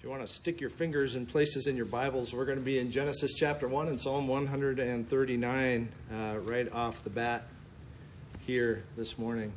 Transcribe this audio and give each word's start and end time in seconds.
If 0.00 0.04
you 0.04 0.10
want 0.10 0.26
to 0.26 0.32
stick 0.32 0.62
your 0.62 0.70
fingers 0.70 1.14
in 1.14 1.26
places 1.26 1.66
in 1.66 1.76
your 1.76 1.84
Bibles, 1.84 2.32
we're 2.32 2.46
going 2.46 2.56
to 2.56 2.64
be 2.64 2.78
in 2.78 2.90
Genesis 2.90 3.34
chapter 3.36 3.68
1 3.68 3.88
and 3.88 4.00
Psalm 4.00 4.26
139 4.28 5.88
uh, 6.10 6.38
right 6.38 6.72
off 6.72 7.04
the 7.04 7.10
bat 7.10 7.46
here 8.46 8.82
this 8.96 9.18
morning. 9.18 9.52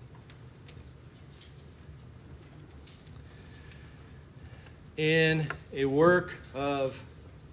In 4.98 5.48
a 5.72 5.86
work 5.86 6.34
of 6.54 7.02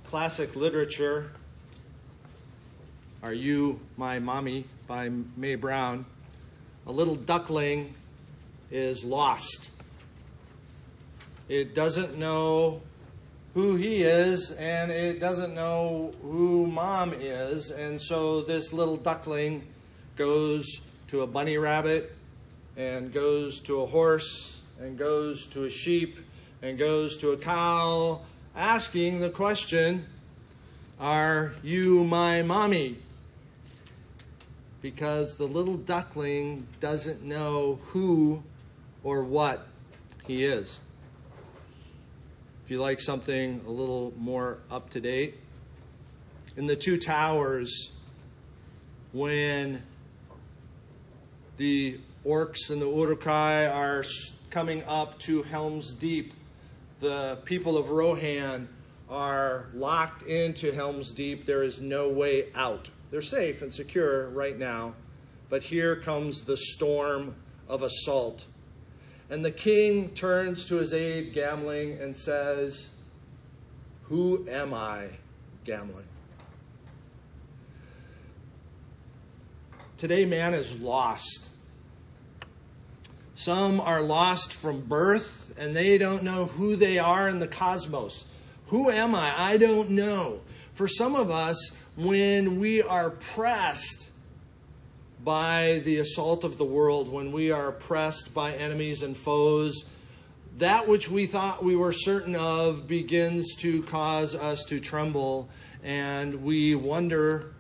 classic 0.07 0.57
literature, 0.57 1.31
Are 3.23 3.33
You 3.33 3.79
My 3.97 4.19
Mommy 4.19 4.65
by 4.89 5.13
Mae 5.37 5.55
Brown, 5.55 6.07
a 6.89 6.91
little 6.91 7.15
duckling 7.15 7.95
is 8.73 9.05
lost 9.05 9.71
it 11.51 11.75
doesn't 11.75 12.17
know 12.17 12.81
who 13.55 13.75
he 13.75 14.05
is 14.05 14.53
and 14.53 14.93
it 14.93 15.19
doesn't 15.19 15.53
know 15.53 16.15
who 16.23 16.69
mom 16.69 17.13
is. 17.13 17.73
And 17.73 18.01
so 18.01 18.43
this 18.43 18.73
little 18.73 18.97
duckling 18.97 19.67
goes 20.15 20.81
to 21.09 21.23
a 21.23 21.27
bunny 21.27 21.59
rabbit 21.59 22.15
and 22.77 23.13
goes 23.13 23.59
to 23.63 23.81
a 23.81 23.87
horse 23.87 24.61
and 24.79 24.97
goes 24.97 25.49
to 25.49 25.65
a 25.65 25.71
sheep 25.71 26.19
and 26.63 26.79
goes 26.79 27.17
to 27.17 27.33
a 27.33 27.37
cow 27.37 28.21
asking 28.55 29.19
the 29.19 29.31
question, 29.31 30.07
Are 31.01 31.55
you 31.65 32.05
my 32.05 32.43
mommy? 32.43 32.99
Because 34.83 35.37
the 35.37 35.49
little 35.49 35.79
duckling 35.79 36.69
doesn't 36.79 37.25
know 37.25 37.81
who 37.87 38.45
or 39.03 39.25
what 39.25 39.67
he 40.29 40.45
is. 40.45 40.79
If 42.71 42.75
you 42.75 42.81
like 42.81 43.01
something 43.01 43.63
a 43.67 43.71
little 43.73 44.15
more 44.17 44.59
up 44.71 44.91
to 44.91 45.01
date, 45.01 45.41
in 46.57 46.67
the 46.67 46.77
two 46.77 46.99
towers, 46.99 47.91
when 49.11 49.83
the 51.57 51.99
orcs 52.25 52.71
and 52.71 52.81
the 52.81 52.87
Uruk-hai 52.87 53.67
are 53.67 54.05
coming 54.51 54.85
up 54.85 55.19
to 55.19 55.43
Helm's 55.43 55.95
Deep, 55.95 56.33
the 57.01 57.41
people 57.45 57.77
of 57.77 57.91
Rohan 57.91 58.69
are 59.09 59.67
locked 59.75 60.23
into 60.23 60.71
Helm's 60.71 61.13
Deep. 61.13 61.47
There 61.47 61.65
is 61.65 61.81
no 61.81 62.09
way 62.09 62.53
out. 62.55 62.89
They're 63.11 63.21
safe 63.21 63.63
and 63.63 63.73
secure 63.73 64.29
right 64.29 64.57
now, 64.57 64.95
but 65.49 65.65
here 65.65 65.97
comes 65.97 66.43
the 66.43 66.57
storm 66.57 67.35
of 67.69 67.83
assault 67.83 68.47
and 69.31 69.45
the 69.45 69.51
king 69.53 70.11
turns 70.11 70.65
to 70.67 70.77
his 70.77 70.93
aide, 70.93 71.33
Gamling, 71.33 72.03
and 72.03 72.17
says, 72.17 72.91
Who 74.05 74.45
am 74.49 74.75
I, 74.75 75.07
Gamling? 75.65 76.03
Today, 79.97 80.25
man 80.25 80.53
is 80.53 80.75
lost. 80.81 81.49
Some 83.35 83.81
are 83.81 84.03
lost 84.03 84.53
from 84.53 84.81
birth, 84.81 85.53
and 85.57 85.77
they 85.77 85.97
don't 85.97 86.25
know 86.25 86.47
who 86.47 86.75
they 86.75 86.99
are 86.99 87.29
in 87.29 87.39
the 87.39 87.47
cosmos. 87.47 88.25
Who 88.67 88.91
am 88.91 89.15
I? 89.15 89.33
I 89.39 89.57
don't 89.59 89.91
know. 89.91 90.41
For 90.75 90.89
some 90.89 91.15
of 91.15 91.31
us, 91.31 91.71
when 91.97 92.59
we 92.59 92.83
are 92.83 93.11
pressed 93.11 94.10
by 95.25 95.83
the 95.85 95.99
assault 95.99 96.45
of 96.45 96.57
the 96.57 96.65
world, 96.65 97.11
when 97.11 97.33
we 97.33 97.51
are 97.51 97.69
oppressed 97.69 98.33
by 98.35 98.53
enemies 98.53 99.03
and 99.03 99.17
foes, 99.17 99.85
that 100.59 100.89
which 100.89 101.11
we 101.11 101.27
thought 101.27 101.63
we 101.63 101.77
were 101.77 101.93
certain 101.93 102.37
of 102.37 102.87
begins 102.87 103.55
to 103.57 103.83
cause 103.85 104.35
us 104.35 104.65
to 104.65 104.81
tremble, 104.81 105.49
and 105.83 106.43
we 106.43 106.75
wonder, 106.75 107.53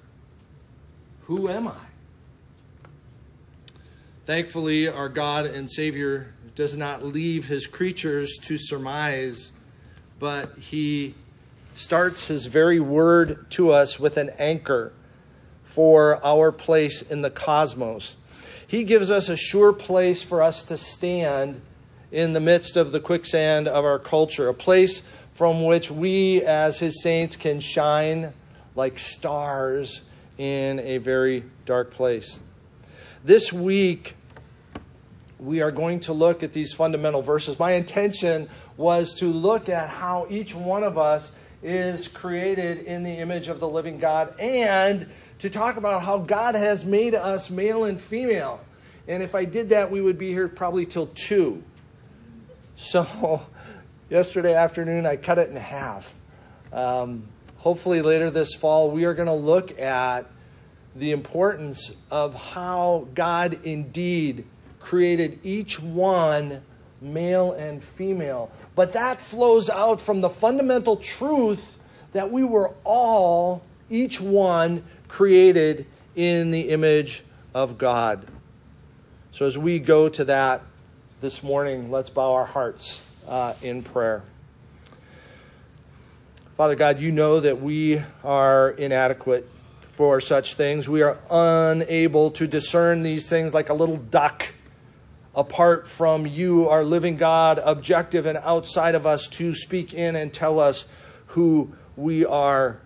Who 1.24 1.48
am 1.48 1.68
I? 1.68 1.76
Thankfully, 4.26 4.88
our 4.88 5.08
God 5.08 5.46
and 5.46 5.70
Savior 5.70 6.34
does 6.54 6.76
not 6.76 7.04
leave 7.04 7.46
his 7.46 7.66
creatures 7.66 8.38
to 8.42 8.58
surmise, 8.58 9.50
but 10.18 10.56
he 10.58 11.14
starts 11.72 12.26
his 12.26 12.46
very 12.46 12.80
word 12.80 13.50
to 13.50 13.72
us 13.72 13.98
with 13.98 14.16
an 14.16 14.30
anchor 14.38 14.92
for 15.74 16.24
our 16.24 16.52
place 16.52 17.02
in 17.02 17.22
the 17.22 17.30
cosmos. 17.30 18.16
He 18.66 18.84
gives 18.84 19.10
us 19.10 19.28
a 19.28 19.36
sure 19.36 19.72
place 19.72 20.22
for 20.22 20.42
us 20.42 20.62
to 20.64 20.76
stand 20.76 21.60
in 22.12 22.32
the 22.32 22.40
midst 22.40 22.76
of 22.76 22.92
the 22.92 23.00
quicksand 23.00 23.68
of 23.68 23.84
our 23.84 23.98
culture, 23.98 24.48
a 24.48 24.54
place 24.54 25.02
from 25.32 25.64
which 25.64 25.90
we, 25.90 26.42
as 26.42 26.78
His 26.78 27.02
saints, 27.02 27.36
can 27.36 27.60
shine 27.60 28.32
like 28.74 28.98
stars 28.98 30.02
in 30.38 30.80
a 30.80 30.98
very 30.98 31.44
dark 31.66 31.92
place. 31.92 32.38
This 33.24 33.52
week, 33.52 34.16
we 35.38 35.62
are 35.62 35.70
going 35.70 36.00
to 36.00 36.12
look 36.12 36.42
at 36.42 36.52
these 36.52 36.72
fundamental 36.72 37.22
verses. 37.22 37.58
My 37.58 37.72
intention 37.72 38.48
was 38.76 39.14
to 39.16 39.26
look 39.26 39.68
at 39.68 39.88
how 39.88 40.26
each 40.30 40.54
one 40.54 40.82
of 40.82 40.98
us 40.98 41.32
is 41.62 42.08
created 42.08 42.78
in 42.78 43.02
the 43.02 43.18
image 43.18 43.48
of 43.48 43.60
the 43.60 43.68
living 43.68 43.98
God 43.98 44.38
and 44.40 45.06
to 45.40 45.50
talk 45.50 45.76
about 45.76 46.02
how 46.02 46.18
God 46.18 46.54
has 46.54 46.84
made 46.84 47.14
us 47.14 47.50
male 47.50 47.84
and 47.84 48.00
female. 48.00 48.60
And 49.08 49.22
if 49.22 49.34
I 49.34 49.44
did 49.44 49.70
that, 49.70 49.90
we 49.90 50.00
would 50.00 50.18
be 50.18 50.28
here 50.28 50.48
probably 50.48 50.86
till 50.86 51.06
2. 51.06 51.62
So, 52.76 53.42
yesterday 54.10 54.54
afternoon, 54.54 55.06
I 55.06 55.16
cut 55.16 55.38
it 55.38 55.48
in 55.48 55.56
half. 55.56 56.14
Um, 56.72 57.24
hopefully, 57.56 58.02
later 58.02 58.30
this 58.30 58.54
fall, 58.54 58.90
we 58.90 59.04
are 59.04 59.14
going 59.14 59.26
to 59.26 59.34
look 59.34 59.78
at 59.80 60.26
the 60.94 61.12
importance 61.12 61.92
of 62.10 62.34
how 62.34 63.08
God 63.14 63.64
indeed 63.64 64.44
created 64.78 65.40
each 65.42 65.80
one 65.80 66.62
male 67.00 67.52
and 67.52 67.82
female. 67.82 68.50
But 68.74 68.92
that 68.92 69.20
flows 69.20 69.70
out 69.70 70.00
from 70.00 70.20
the 70.20 70.30
fundamental 70.30 70.96
truth 70.96 71.78
that 72.12 72.30
we 72.30 72.44
were 72.44 72.74
all, 72.84 73.62
each 73.88 74.20
one, 74.20 74.84
created 75.10 75.86
in 76.14 76.50
the 76.50 76.70
image 76.70 77.22
of 77.52 77.76
God. 77.76 78.26
So, 79.32 79.46
as 79.46 79.58
we 79.58 79.78
go 79.78 80.08
to 80.08 80.24
that 80.24 80.62
this 81.20 81.42
morning, 81.42 81.90
let's 81.90 82.10
bow 82.10 82.32
our 82.34 82.46
hearts 82.46 83.06
uh, 83.28 83.54
in 83.60 83.82
prayer. 83.82 84.22
Father 86.56 86.74
God, 86.74 87.00
you 87.00 87.10
know 87.10 87.40
that 87.40 87.60
we 87.60 88.02
are 88.22 88.70
inadequate 88.70 89.48
for 89.92 90.20
such 90.20 90.54
things. 90.54 90.88
We 90.88 91.02
are 91.02 91.18
unable 91.30 92.30
to 92.32 92.46
discern 92.46 93.02
these 93.02 93.28
things 93.28 93.52
like 93.52 93.68
a 93.68 93.74
little 93.74 93.96
duck 93.96 94.46
apart 95.34 95.88
from 95.88 96.26
you, 96.26 96.68
our 96.68 96.84
living 96.84 97.16
God, 97.16 97.60
objective 97.64 98.26
and 98.26 98.38
outside 98.38 98.94
of 98.94 99.06
us, 99.06 99.28
to 99.28 99.54
speak 99.54 99.94
in 99.94 100.16
and 100.16 100.32
tell 100.32 100.58
us 100.58 100.86
who 101.28 101.72
we 101.96 102.24
are 102.26 102.80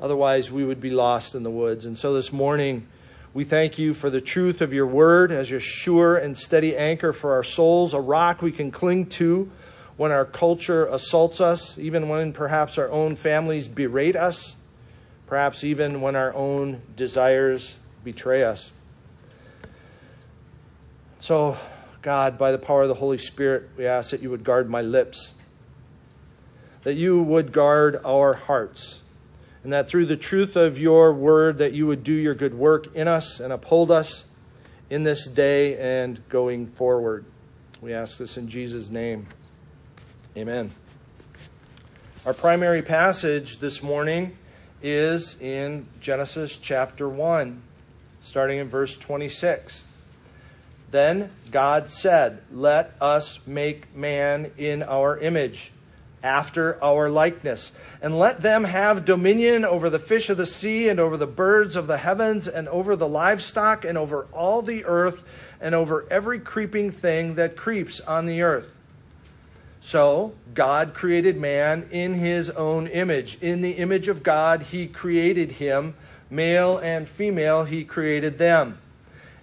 Otherwise, 0.00 0.50
we 0.50 0.64
would 0.64 0.80
be 0.80 0.90
lost 0.90 1.34
in 1.34 1.42
the 1.42 1.50
woods. 1.50 1.84
And 1.84 1.98
so 1.98 2.14
this 2.14 2.32
morning, 2.32 2.88
we 3.34 3.44
thank 3.44 3.78
you 3.78 3.92
for 3.92 4.08
the 4.08 4.20
truth 4.20 4.62
of 4.62 4.72
your 4.72 4.86
word 4.86 5.30
as 5.30 5.50
your 5.50 5.60
sure 5.60 6.16
and 6.16 6.36
steady 6.36 6.74
anchor 6.74 7.12
for 7.12 7.32
our 7.32 7.44
souls, 7.44 7.92
a 7.92 8.00
rock 8.00 8.40
we 8.40 8.50
can 8.50 8.70
cling 8.70 9.06
to 9.06 9.50
when 9.98 10.10
our 10.10 10.24
culture 10.24 10.86
assaults 10.86 11.40
us, 11.40 11.76
even 11.76 12.08
when 12.08 12.32
perhaps 12.32 12.78
our 12.78 12.90
own 12.90 13.14
families 13.14 13.68
berate 13.68 14.16
us, 14.16 14.56
perhaps 15.26 15.62
even 15.62 16.00
when 16.00 16.16
our 16.16 16.34
own 16.34 16.80
desires 16.96 17.76
betray 18.02 18.42
us. 18.42 18.72
So, 21.18 21.58
God, 22.00 22.38
by 22.38 22.50
the 22.50 22.58
power 22.58 22.82
of 22.82 22.88
the 22.88 22.94
Holy 22.94 23.18
Spirit, 23.18 23.68
we 23.76 23.86
ask 23.86 24.10
that 24.10 24.22
you 24.22 24.30
would 24.30 24.42
guard 24.42 24.70
my 24.70 24.80
lips, 24.80 25.34
that 26.84 26.94
you 26.94 27.22
would 27.22 27.52
guard 27.52 28.00
our 28.02 28.32
hearts 28.32 28.99
and 29.62 29.72
that 29.72 29.88
through 29.88 30.06
the 30.06 30.16
truth 30.16 30.56
of 30.56 30.78
your 30.78 31.12
word 31.12 31.58
that 31.58 31.72
you 31.72 31.86
would 31.86 32.02
do 32.02 32.12
your 32.12 32.34
good 32.34 32.54
work 32.54 32.94
in 32.94 33.06
us 33.06 33.40
and 33.40 33.52
uphold 33.52 33.90
us 33.90 34.24
in 34.88 35.02
this 35.02 35.26
day 35.26 35.76
and 35.78 36.26
going 36.28 36.66
forward. 36.66 37.24
We 37.80 37.92
ask 37.92 38.18
this 38.18 38.36
in 38.36 38.48
Jesus' 38.48 38.90
name. 38.90 39.26
Amen. 40.36 40.70
Our 42.26 42.34
primary 42.34 42.82
passage 42.82 43.58
this 43.58 43.82
morning 43.82 44.36
is 44.82 45.40
in 45.40 45.86
Genesis 46.00 46.56
chapter 46.56 47.08
1, 47.08 47.62
starting 48.22 48.58
in 48.58 48.68
verse 48.68 48.96
26. 48.96 49.84
Then 50.90 51.30
God 51.50 51.88
said, 51.88 52.42
Let 52.50 52.94
us 53.00 53.40
make 53.46 53.94
man 53.94 54.52
in 54.58 54.82
our 54.82 55.18
image 55.18 55.72
after 56.22 56.82
our 56.82 57.10
likeness. 57.10 57.72
And 58.02 58.18
let 58.18 58.40
them 58.40 58.64
have 58.64 59.04
dominion 59.04 59.64
over 59.64 59.90
the 59.90 59.98
fish 59.98 60.30
of 60.30 60.36
the 60.36 60.46
sea, 60.46 60.88
and 60.88 61.00
over 61.00 61.16
the 61.16 61.26
birds 61.26 61.76
of 61.76 61.86
the 61.86 61.98
heavens, 61.98 62.48
and 62.48 62.68
over 62.68 62.96
the 62.96 63.08
livestock, 63.08 63.84
and 63.84 63.96
over 63.96 64.26
all 64.32 64.62
the 64.62 64.84
earth, 64.84 65.24
and 65.60 65.74
over 65.74 66.06
every 66.10 66.38
creeping 66.38 66.90
thing 66.90 67.34
that 67.34 67.56
creeps 67.56 68.00
on 68.00 68.26
the 68.26 68.42
earth. 68.42 68.68
So, 69.80 70.34
God 70.52 70.92
created 70.92 71.38
man 71.38 71.88
in 71.90 72.14
his 72.14 72.50
own 72.50 72.86
image. 72.86 73.38
In 73.40 73.62
the 73.62 73.72
image 73.72 74.08
of 74.08 74.22
God, 74.22 74.62
he 74.62 74.86
created 74.86 75.52
him. 75.52 75.94
Male 76.28 76.78
and 76.78 77.08
female, 77.08 77.64
he 77.64 77.84
created 77.84 78.38
them. 78.38 78.78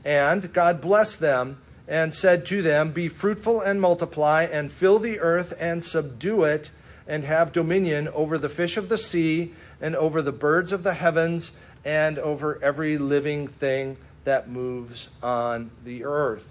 And 0.05 0.53
God 0.53 0.79
blessed 0.79 1.19
them 1.19 1.57
and 1.87 2.13
said 2.13 2.45
to 2.47 2.61
them, 2.61 2.91
Be 2.91 3.07
fruitful 3.07 3.61
and 3.61 3.79
multiply, 3.79 4.43
and 4.43 4.71
fill 4.71 4.99
the 4.99 5.19
earth 5.19 5.53
and 5.59 5.83
subdue 5.83 6.43
it, 6.43 6.69
and 7.07 7.23
have 7.23 7.51
dominion 7.51 8.07
over 8.09 8.37
the 8.37 8.49
fish 8.49 8.77
of 8.77 8.89
the 8.89 8.97
sea, 8.97 9.53
and 9.79 9.95
over 9.95 10.21
the 10.21 10.31
birds 10.31 10.71
of 10.71 10.83
the 10.83 10.95
heavens, 10.95 11.51
and 11.85 12.19
over 12.19 12.61
every 12.61 12.97
living 12.97 13.47
thing 13.47 13.97
that 14.25 14.49
moves 14.49 15.07
on 15.23 15.71
the 15.85 16.03
earth. 16.03 16.47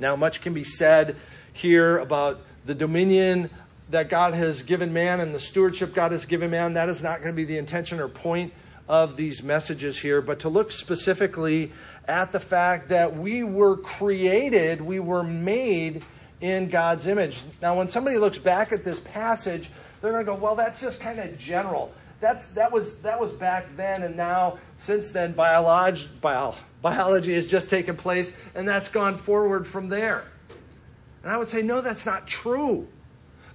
Now, 0.00 0.16
much 0.16 0.40
can 0.40 0.54
be 0.54 0.64
said 0.64 1.14
here 1.52 1.98
about 1.98 2.40
the 2.64 2.74
dominion 2.74 3.50
that 3.90 4.08
God 4.08 4.34
has 4.34 4.62
given 4.62 4.92
man 4.92 5.20
and 5.20 5.34
the 5.34 5.38
stewardship 5.38 5.94
God 5.94 6.12
has 6.12 6.24
given 6.24 6.50
man. 6.50 6.72
That 6.72 6.88
is 6.88 7.02
not 7.02 7.18
going 7.18 7.32
to 7.32 7.36
be 7.36 7.44
the 7.44 7.58
intention 7.58 8.00
or 8.00 8.08
point 8.08 8.52
of 8.88 9.16
these 9.16 9.42
messages 9.42 9.98
here, 9.98 10.20
but 10.20 10.40
to 10.40 10.48
look 10.48 10.72
specifically 10.72 11.72
at 12.08 12.32
the 12.32 12.40
fact 12.40 12.88
that 12.88 13.16
we 13.16 13.42
were 13.42 13.76
created, 13.76 14.80
we 14.80 15.00
were 15.00 15.22
made 15.22 16.04
in 16.40 16.68
God's 16.68 17.06
image. 17.06 17.44
Now, 17.60 17.76
when 17.76 17.88
somebody 17.88 18.18
looks 18.18 18.38
back 18.38 18.72
at 18.72 18.84
this 18.84 18.98
passage, 19.00 19.70
they're 20.00 20.12
going 20.12 20.26
to 20.26 20.32
go, 20.32 20.38
well, 20.38 20.56
that's 20.56 20.80
just 20.80 21.00
kind 21.00 21.18
of 21.18 21.38
general. 21.38 21.92
That's, 22.20 22.46
that, 22.48 22.70
was, 22.70 22.98
that 23.02 23.20
was 23.20 23.30
back 23.32 23.76
then, 23.76 24.02
and 24.02 24.16
now, 24.16 24.58
since 24.76 25.10
then, 25.10 25.32
biology, 25.32 26.08
bio, 26.20 26.54
biology 26.80 27.34
has 27.34 27.46
just 27.46 27.70
taken 27.70 27.96
place, 27.96 28.32
and 28.54 28.68
that's 28.68 28.88
gone 28.88 29.16
forward 29.16 29.66
from 29.66 29.88
there. 29.88 30.24
And 31.22 31.30
I 31.30 31.36
would 31.36 31.48
say, 31.48 31.62
no, 31.62 31.80
that's 31.80 32.04
not 32.04 32.26
true. 32.26 32.88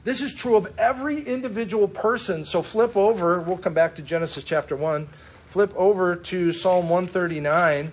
This 0.03 0.21
is 0.21 0.33
true 0.33 0.55
of 0.55 0.73
every 0.77 1.21
individual 1.25 1.87
person. 1.87 2.45
So 2.45 2.61
flip 2.61 2.95
over, 2.95 3.41
we'll 3.41 3.57
come 3.57 3.73
back 3.73 3.95
to 3.95 4.01
Genesis 4.01 4.45
chapter 4.45 4.75
1. 4.75 5.09
Flip 5.47 5.73
over 5.75 6.15
to 6.15 6.53
Psalm 6.53 6.87
139. 6.89 7.91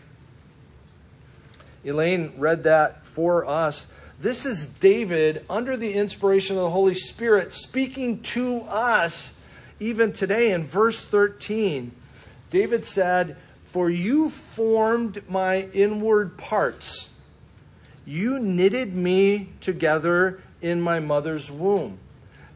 Elaine 1.85 2.33
read 2.39 2.65
that 2.65 3.05
for 3.07 3.47
us. 3.47 3.87
This 4.21 4.47
is 4.47 4.67
David, 4.67 5.45
under 5.51 5.77
the 5.77 5.93
inspiration 5.93 6.57
of 6.57 6.63
the 6.63 6.71
Holy 6.71 6.95
Spirit, 6.95 7.53
speaking 7.53 8.21
to 8.23 8.63
us 8.63 9.33
even 9.81 10.13
today 10.13 10.53
in 10.53 10.67
verse 10.67 11.03
13. 11.03 11.93
David 12.51 12.87
said, 12.87 13.37
For 13.67 13.91
you 13.91 14.31
formed 14.31 15.29
my 15.29 15.63
inward 15.73 16.39
parts. 16.39 17.11
You 18.07 18.39
knitted 18.39 18.95
me 18.95 19.49
together 19.61 20.41
in 20.63 20.81
my 20.81 21.01
mother's 21.01 21.51
womb. 21.51 21.99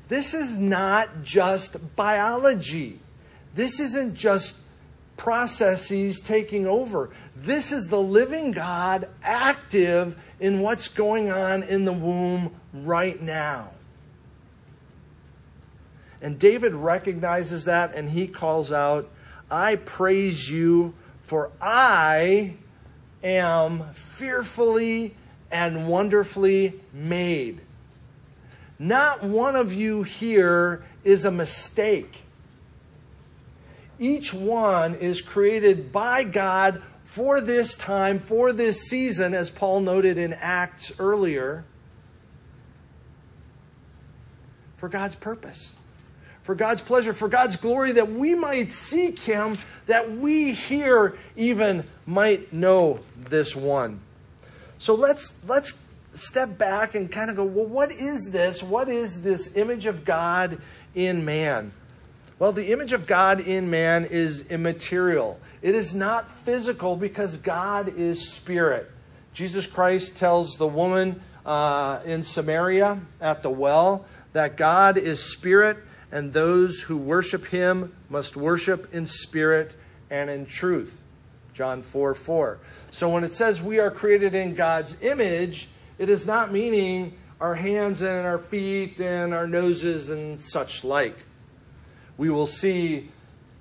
This 0.09 0.33
is 0.33 0.57
not 0.57 1.23
just 1.23 1.97
biology. 1.97 3.01
This 3.55 3.81
isn't 3.81 4.15
just 4.15 4.57
processes 5.19 6.21
taking 6.21 6.67
over. 6.67 7.11
This 7.37 7.71
is 7.71 7.89
the 7.89 8.01
living 8.01 8.53
God 8.53 9.09
active 9.23 10.17
in 10.41 10.61
what's 10.61 10.89
going 10.89 11.31
on 11.31 11.63
in 11.63 11.85
the 11.85 11.93
womb 11.93 12.59
right 12.73 13.21
now. 13.21 13.73
And 16.23 16.39
David 16.39 16.75
recognizes 16.75 17.67
that 17.67 17.95
and 17.95 18.11
he 18.11 18.27
calls 18.27 18.73
out, 18.73 19.11
I 19.51 19.77
praise 19.77 20.49
you, 20.49 20.95
for 21.23 21.51
I 21.61 22.55
am 23.23 23.93
fearfully 23.93 25.15
and 25.51 25.89
wonderfully 25.89 26.81
made. 26.93 27.61
Not 28.79 29.25
one 29.25 29.57
of 29.57 29.73
you 29.73 30.05
here 30.05 30.85
is 31.03 31.25
a 31.25 31.31
mistake. 31.31 32.23
Each 33.99 34.33
one 34.33 34.95
is 34.95 35.21
created 35.21 35.91
by 35.91 36.25
God 36.25 36.83
for 37.05 37.41
this 37.41 37.75
time, 37.75 38.21
for 38.21 38.53
this 38.53 38.83
season, 38.83 39.35
as 39.35 39.51
Paul 39.51 39.81
noted 39.81 40.19
in 40.19 40.35
Acts 40.35 40.93
earlier, 40.99 41.65
for 44.77 44.89
God's 44.89 45.17
purpose, 45.17 45.73
for 46.43 46.55
God's 46.55 46.81
pleasure, 46.81 47.13
for 47.13 47.29
God's 47.29 47.57
glory, 47.57 47.93
that 47.93 48.13
we 48.13 48.35
might 48.35 48.73
seek 48.73 49.19
Him, 49.21 49.57
that 49.87 50.13
we 50.13 50.53
here 50.53 51.19
even 51.35 51.85
might 52.07 52.53
know 52.53 53.01
this 53.17 53.57
one. 53.57 54.01
So 54.79 54.95
let's, 54.95 55.35
let's 55.49 55.75
step 56.15 56.57
back 56.57 56.95
and 56.95 57.11
kind 57.11 57.31
of 57.31 57.37
go, 57.37 57.45
well, 57.45 57.67
what 57.67 57.91
is 57.91 58.31
this? 58.31 58.63
What 58.63 58.89
is 58.89 59.23
this 59.23 59.57
image 59.57 59.87
of 59.87 60.05
God 60.05 60.61
in 60.95 61.25
man? 61.25 61.73
Well, 62.39 62.53
the 62.53 62.71
image 62.71 62.93
of 62.93 63.07
God 63.07 63.41
in 63.41 63.69
man 63.69 64.05
is 64.05 64.43
immaterial. 64.43 65.41
It 65.61 65.75
is 65.75 65.93
not 65.93 66.31
physical 66.31 66.95
because 66.95 67.37
God 67.37 67.93
is 67.97 68.29
spirit. 68.29 68.89
Jesus 69.33 69.67
Christ 69.67 70.17
tells 70.17 70.57
the 70.57 70.67
woman 70.67 71.21
uh, 71.45 72.01
in 72.05 72.23
Samaria 72.23 73.01
at 73.21 73.43
the 73.43 73.51
well 73.51 74.05
that 74.35 74.57
God 74.57 74.99
is 74.99 75.21
spirit, 75.21 75.79
and 76.13 76.33
those 76.33 76.83
who 76.83 76.97
worship 76.97 77.47
him 77.47 77.93
must 78.09 78.37
worship 78.37 78.95
in 78.95 79.05
spirit 79.07 79.75
and 80.09 80.31
in 80.31 80.47
truth. 80.47 80.97
John 81.55 81.83
4 81.83 82.15
4. 82.15 82.59
So 82.91 83.09
when 83.09 83.25
it 83.25 83.33
says 83.33 83.61
we 83.61 83.81
are 83.81 83.91
created 83.91 84.35
in 84.35 84.55
God's 84.55 84.95
image, 85.03 85.69
it 85.99 86.09
is 86.09 86.25
not 86.25 86.53
meaning 86.53 87.19
our 87.41 87.57
hands 87.57 88.01
and 88.03 88.27
our 88.27 88.39
feet 88.39 89.01
and 89.01 89.35
our 89.35 89.49
noses 89.49 90.09
and 90.09 90.41
such 90.41 90.85
like 90.85 91.17
we 92.19 92.29
will 92.29 92.47
see 92.47 93.09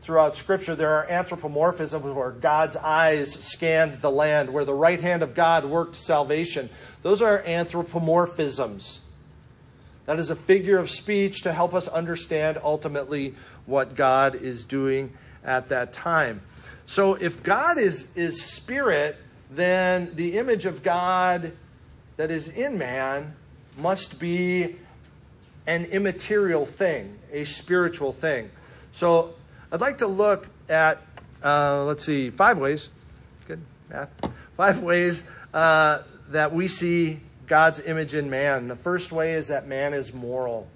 throughout 0.01 0.35
Scripture 0.35 0.75
there 0.75 0.95
are 0.95 1.05
anthropomorphisms 1.05 2.13
where 2.13 2.31
God's 2.31 2.75
eyes 2.75 3.33
scanned 3.33 4.01
the 4.01 4.11
land, 4.11 4.49
where 4.49 4.65
the 4.65 4.73
right 4.73 4.99
hand 4.99 5.23
of 5.23 5.33
God 5.33 5.63
worked 5.63 5.95
salvation. 5.95 6.69
Those 7.03 7.21
are 7.21 7.41
anthropomorphisms. 7.43 8.99
That 10.05 10.19
is 10.19 10.29
a 10.29 10.35
figure 10.35 10.77
of 10.77 10.89
speech 10.89 11.43
to 11.43 11.53
help 11.53 11.73
us 11.73 11.87
understand 11.87 12.59
ultimately 12.63 13.35
what 13.65 13.95
God 13.95 14.35
is 14.35 14.65
doing 14.65 15.13
at 15.43 15.69
that 15.69 15.93
time. 15.93 16.41
So 16.85 17.15
if 17.15 17.43
God 17.43 17.77
is, 17.77 18.07
is 18.15 18.41
spirit, 18.41 19.17
then 19.51 20.11
the 20.15 20.37
image 20.37 20.65
of 20.65 20.81
God 20.81 21.51
that 22.15 22.31
is 22.31 22.47
in 22.47 22.77
man 22.77 23.35
must 23.77 24.19
be 24.19 24.77
an 25.67 25.85
immaterial 25.85 26.65
thing, 26.65 27.19
a 27.31 27.43
spiritual 27.43 28.13
thing. 28.13 28.49
So 28.93 29.35
I'd 29.71 29.81
like 29.81 29.99
to 29.99 30.07
look 30.07 30.47
at, 30.69 31.01
uh, 31.43 31.83
let's 31.83 32.03
see, 32.03 32.31
five 32.31 32.57
ways. 32.57 32.89
Good 33.47 33.61
math. 33.89 34.09
Five 34.55 34.81
ways 34.81 35.23
uh, 35.53 35.99
that 36.29 36.53
we 36.53 36.69
see 36.69 37.19
God's 37.45 37.81
image 37.81 38.15
in 38.15 38.29
man. 38.29 38.69
The 38.69 38.75
first 38.75 39.11
way 39.11 39.33
is 39.33 39.49
that 39.49 39.67
man 39.67 39.93
is 39.93 40.13
moral. 40.13 40.67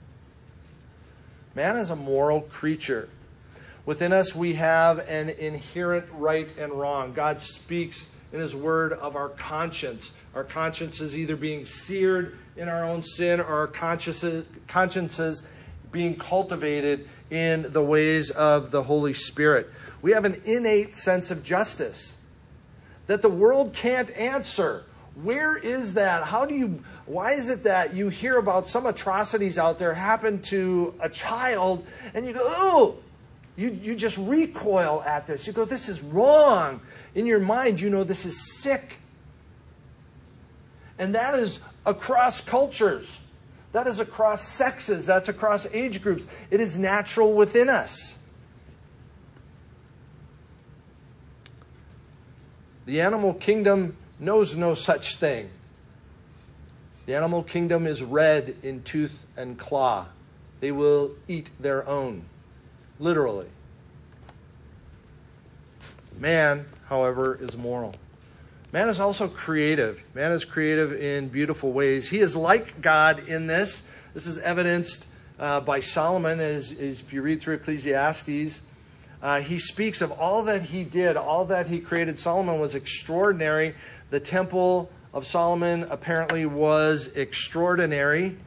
Man 1.56 1.78
is 1.78 1.90
a 1.90 1.96
moral 1.96 2.42
creature. 2.42 3.10
Within 3.86 4.14
us, 4.14 4.36
we 4.36 4.54
have 4.54 5.00
an 5.00 5.30
inherent 5.30 6.06
right 6.12 6.50
and 6.58 6.72
wrong. 6.72 7.14
God 7.14 7.42
speaks 7.42 8.08
in 8.32 8.40
His 8.40 8.56
Word 8.56 8.94
of 8.94 9.16
our 9.16 9.30
conscience. 9.30 10.14
Our 10.36 10.44
conscience 10.44 11.02
is 11.02 11.18
either 11.18 11.36
being 11.36 11.66
seared 11.66 12.38
in 12.56 12.70
our 12.70 12.86
own 12.86 13.02
sin 13.02 13.40
or 13.40 13.46
our 13.46 13.68
consciences, 13.68 14.46
consciences 14.68 15.44
being 15.92 16.16
cultivated 16.16 17.08
in 17.30 17.72
the 17.72 17.82
ways 17.82 18.30
of 18.30 18.72
the 18.72 18.84
Holy 18.84 19.14
Spirit. 19.14 19.70
We 20.02 20.12
have 20.12 20.26
an 20.26 20.42
innate 20.46 20.96
sense 20.96 21.32
of 21.32 21.44
justice 21.44 22.16
that 23.08 23.22
the 23.22 23.30
world 23.30 23.74
can't 23.74 24.10
answer. 24.12 24.86
Where 25.16 25.58
is 25.58 25.94
that? 25.94 26.24
How 26.24 26.46
do 26.46 26.56
you, 26.56 26.84
why 27.06 27.34
is 27.34 27.50
it 27.50 27.64
that 27.64 27.94
you 27.94 28.10
hear 28.10 28.38
about 28.38 28.66
some 28.66 28.86
atrocities 28.86 29.58
out 29.58 29.80
there 29.80 29.94
happen 29.94 30.42
to 30.44 30.94
a 31.00 31.10
child 31.10 31.86
and 32.14 32.26
you 32.26 32.34
go, 32.34 32.42
oh, 32.44 32.98
you, 33.58 33.78
you 33.82 33.96
just 33.96 34.18
recoil 34.18 35.04
at 35.06 35.28
this. 35.28 35.46
You 35.46 35.54
go, 35.54 35.66
this 35.66 35.90
is 35.90 36.02
wrong. 36.02 36.80
In 37.14 37.26
your 37.26 37.40
mind, 37.40 37.80
you 37.80 37.90
know 37.90 38.04
this 38.04 38.26
is 38.26 38.62
sick. 38.62 38.98
And 40.98 41.16
that 41.16 41.36
is 41.36 41.60
across 41.86 42.42
cultures. 42.42 43.20
That 43.72 43.88
is 43.88 44.00
across 44.00 44.48
sexes. 44.48 45.06
That's 45.06 45.30
across 45.30 45.66
age 45.68 46.02
groups. 46.02 46.28
It 46.50 46.60
is 46.60 46.78
natural 46.78 47.34
within 47.34 47.70
us. 47.70 48.18
The 52.86 53.02
animal 53.02 53.34
kingdom 53.34 53.96
knows 54.20 54.56
no 54.56 54.74
such 54.74 55.16
thing. 55.16 55.50
The 57.06 57.16
animal 57.16 57.44
kingdom 57.44 57.88
is 57.88 58.04
red 58.04 58.56
in 58.64 58.84
tooth 58.84 59.26
and 59.36 59.58
claw. 59.58 60.08
They 60.60 60.72
will 60.72 61.12
eat 61.28 61.50
their 61.60 61.88
own, 61.88 62.26
literally. 63.00 63.48
Man, 66.18 66.66
however, 66.88 67.38
is 67.42 67.58
moral. 67.58 67.96
Man 68.72 68.88
is 68.88 69.00
also 69.00 69.28
creative. 69.28 70.02
Man 70.14 70.32
is 70.32 70.46
creative 70.46 70.94
in 70.94 71.28
beautiful 71.28 71.74
ways. 71.74 72.10
He 72.10 72.20
is 72.20 72.36
like 72.36 72.82
God 72.82 73.28
in 73.28 73.48
this 73.48 73.84
This 74.14 74.28
is 74.28 74.38
evidenced 74.38 75.06
uh, 75.40 75.60
by 75.60 75.80
Solomon, 75.80 76.40
as, 76.40 76.72
as, 76.72 77.00
if 77.00 77.12
you 77.12 77.22
read 77.22 77.42
through 77.42 77.56
Ecclesiastes. 77.56 78.62
Uh, 79.22 79.42
he 79.42 79.60
speaks 79.60 80.02
of 80.02 80.12
all 80.12 80.44
that 80.44 80.64
he 80.64 80.84
did, 80.84 81.18
all 81.18 81.46
that 81.46 81.68
he 81.68 81.80
created. 81.80 82.18
Solomon 82.18 82.60
was 82.60 82.76
extraordinary. 82.76 83.76
The 84.10 84.20
temple 84.20 84.90
of 85.14 85.26
Solomon 85.26 85.84
apparently 85.90 86.46
was 86.46 87.08
extraordinary 87.08 88.38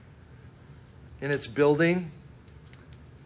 in 1.21 1.31
its 1.31 1.47
building. 1.47 2.11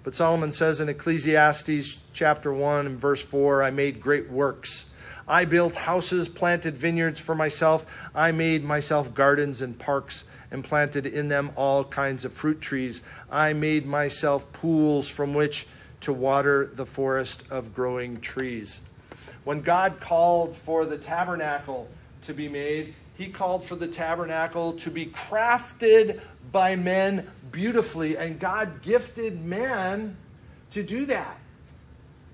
But 0.09 0.15
Solomon 0.15 0.53
says 0.53 0.81
in 0.81 0.88
Ecclesiastes 0.88 2.00
chapter 2.15 2.50
1 2.50 2.87
and 2.87 2.99
verse 2.99 3.21
4 3.21 3.62
I 3.62 3.69
made 3.69 4.00
great 4.00 4.31
works. 4.31 4.87
I 5.29 5.45
built 5.45 5.75
houses, 5.75 6.31
planted 6.31 6.79
vineyards 6.79 7.21
for 7.21 7.35
myself. 7.35 7.85
I 8.15 8.33
made 8.33 8.65
myself 8.65 9.12
gardens 9.12 9.61
and 9.61 9.79
parks 9.79 10.25
and 10.50 10.65
planted 10.65 11.05
in 11.05 11.29
them 11.29 11.50
all 11.57 11.85
kinds 11.85 12.25
of 12.25 12.33
fruit 12.33 12.62
trees. 12.62 13.03
I 13.31 13.53
made 13.53 13.85
myself 13.85 14.50
pools 14.55 15.11
from 15.11 15.35
which 15.35 15.67
to 16.00 16.15
water 16.15 16.71
the 16.75 16.87
forest 16.87 17.43
of 17.50 17.75
growing 17.75 18.19
trees. 18.19 18.81
When 19.45 19.61
God 19.61 20.00
called 20.00 20.57
for 20.57 20.87
the 20.87 20.97
tabernacle 20.97 21.87
to 22.23 22.33
be 22.33 22.49
made, 22.49 22.95
he 23.19 23.29
called 23.29 23.67
for 23.67 23.77
the 23.77 23.88
tabernacle 23.88 24.73
to 24.79 24.91
be 24.91 25.05
crafted 25.05 26.23
by 26.50 26.76
men 26.76 27.31
beautifully, 27.50 28.17
and 28.17 28.38
God 28.38 28.83
gifted 28.83 29.45
man 29.45 30.17
to 30.71 30.83
do 30.83 31.07
that 31.07 31.38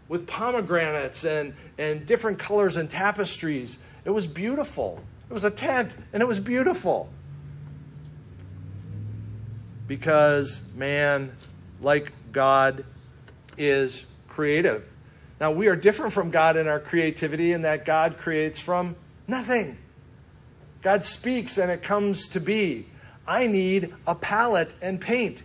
with 0.08 0.26
pomegranates 0.26 1.24
and, 1.24 1.54
and 1.78 2.06
different 2.06 2.38
colors 2.38 2.76
and 2.76 2.88
tapestries. 2.88 3.78
It 4.04 4.10
was 4.10 4.26
beautiful. 4.26 5.00
It 5.28 5.32
was 5.32 5.44
a 5.44 5.50
tent, 5.50 5.94
and 6.12 6.22
it 6.22 6.26
was 6.26 6.40
beautiful. 6.40 7.08
Because 9.86 10.60
man, 10.74 11.36
like 11.80 12.12
God, 12.32 12.84
is 13.56 14.04
creative. 14.28 14.84
Now, 15.40 15.50
we 15.50 15.68
are 15.68 15.76
different 15.76 16.12
from 16.12 16.30
God 16.30 16.56
in 16.56 16.68
our 16.68 16.80
creativity 16.80 17.52
in 17.52 17.62
that 17.62 17.84
God 17.84 18.18
creates 18.18 18.58
from 18.58 18.96
nothing. 19.26 19.78
God 20.82 21.02
speaks 21.02 21.58
and 21.58 21.70
it 21.70 21.82
comes 21.82 22.28
to 22.28 22.40
be. 22.40 22.86
I 23.26 23.46
need 23.46 23.94
a 24.06 24.14
palette 24.14 24.72
and 24.82 25.00
paint. 25.00 25.42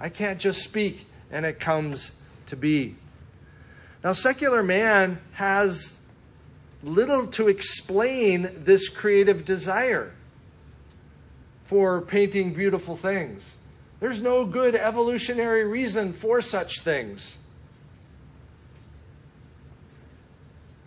I 0.00 0.08
can't 0.08 0.40
just 0.40 0.62
speak 0.62 1.06
and 1.30 1.44
it 1.44 1.60
comes 1.60 2.12
to 2.46 2.56
be. 2.56 2.96
Now, 4.02 4.12
secular 4.12 4.62
man 4.62 5.20
has 5.32 5.96
little 6.82 7.26
to 7.26 7.48
explain 7.48 8.50
this 8.56 8.88
creative 8.88 9.44
desire 9.44 10.14
for 11.64 12.00
painting 12.00 12.54
beautiful 12.54 12.96
things. 12.96 13.54
There's 14.00 14.22
no 14.22 14.44
good 14.44 14.76
evolutionary 14.76 15.64
reason 15.64 16.12
for 16.12 16.40
such 16.40 16.80
things. 16.80 17.36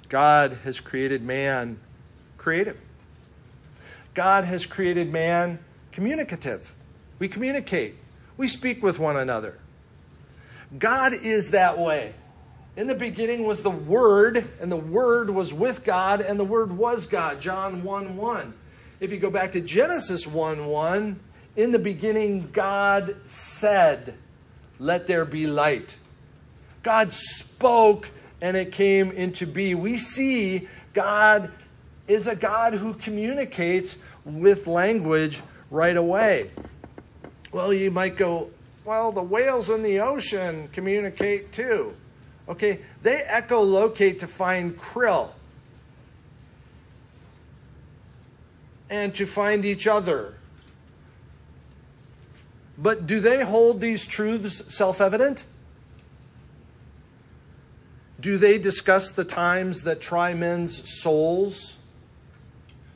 God 0.07 0.59
has 0.63 0.79
created 0.79 1.21
man 1.21 1.79
creative. 2.37 2.77
God 4.13 4.45
has 4.45 4.65
created 4.65 5.11
man 5.11 5.59
communicative. 5.91 6.73
We 7.19 7.27
communicate, 7.27 7.95
we 8.37 8.47
speak 8.47 8.81
with 8.81 8.99
one 8.99 9.17
another. 9.17 9.57
God 10.77 11.13
is 11.13 11.51
that 11.51 11.77
way. 11.77 12.13
In 12.77 12.87
the 12.87 12.95
beginning 12.95 13.43
was 13.43 13.61
the 13.61 13.69
Word, 13.69 14.49
and 14.61 14.71
the 14.71 14.77
Word 14.77 15.29
was 15.29 15.53
with 15.53 15.83
God, 15.83 16.21
and 16.21 16.39
the 16.39 16.45
Word 16.45 16.71
was 16.71 17.05
God. 17.05 17.41
John 17.41 17.83
1 17.83 18.15
1. 18.15 18.53
If 19.01 19.11
you 19.11 19.17
go 19.17 19.29
back 19.29 19.51
to 19.53 19.61
Genesis 19.61 20.25
1 20.25 20.65
1, 20.65 21.19
in 21.57 21.71
the 21.71 21.79
beginning, 21.79 22.49
God 22.53 23.15
said, 23.25 24.13
Let 24.79 25.05
there 25.05 25.25
be 25.25 25.47
light. 25.47 25.97
God 26.81 27.11
spoke, 27.11 28.09
and 28.39 28.55
it 28.55 28.71
came 28.71 29.11
into 29.11 29.45
be. 29.45 29.75
We 29.75 29.97
see 29.97 30.69
God 30.93 31.51
is 32.07 32.27
a 32.27 32.35
God 32.35 32.73
who 32.73 32.93
communicates 32.93 33.97
with 34.23 34.65
language 34.65 35.41
right 35.71 35.97
away. 35.97 36.51
Well, 37.51 37.73
you 37.73 37.89
might 37.89 38.17
go, 38.17 38.51
well, 38.85 39.11
the 39.11 39.23
whales 39.23 39.69
in 39.69 39.81
the 39.81 40.01
ocean 40.01 40.69
communicate 40.71 41.51
too. 41.51 41.95
Okay, 42.47 42.79
they 43.01 43.25
echolocate 43.27 44.19
to 44.19 44.27
find 44.27 44.77
krill 44.77 45.31
and 48.89 49.15
to 49.15 49.25
find 49.25 49.65
each 49.65 49.87
other. 49.87 50.35
But 52.77 53.07
do 53.07 53.19
they 53.19 53.43
hold 53.43 53.79
these 53.79 54.05
truths 54.05 54.73
self 54.73 54.99
evident? 54.99 55.45
Do 58.19 58.37
they 58.37 58.57
discuss 58.59 59.11
the 59.11 59.23
times 59.23 59.83
that 59.83 60.01
try 60.01 60.33
men's 60.33 61.01
souls? 61.01 61.77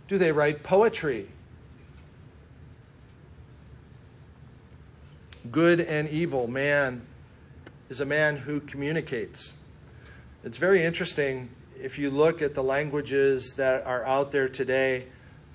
Do 0.08 0.18
they 0.18 0.32
write 0.32 0.64
poetry? 0.64 1.30
Good 5.52 5.80
and 5.80 6.10
evil, 6.10 6.48
man 6.48 7.06
is 7.90 8.02
a 8.02 8.06
man 8.06 8.38
who 8.38 8.62
communicates. 8.62 9.54
It's 10.44 10.58
very 10.58 10.84
interesting 10.84 11.50
if 11.80 12.00
you 12.00 12.10
look 12.10 12.42
at 12.42 12.56
the 12.56 12.64
languages 12.64 13.54
that 13.58 13.86
are 13.86 14.04
out 14.06 14.32
there 14.32 14.50
today. 14.50 15.06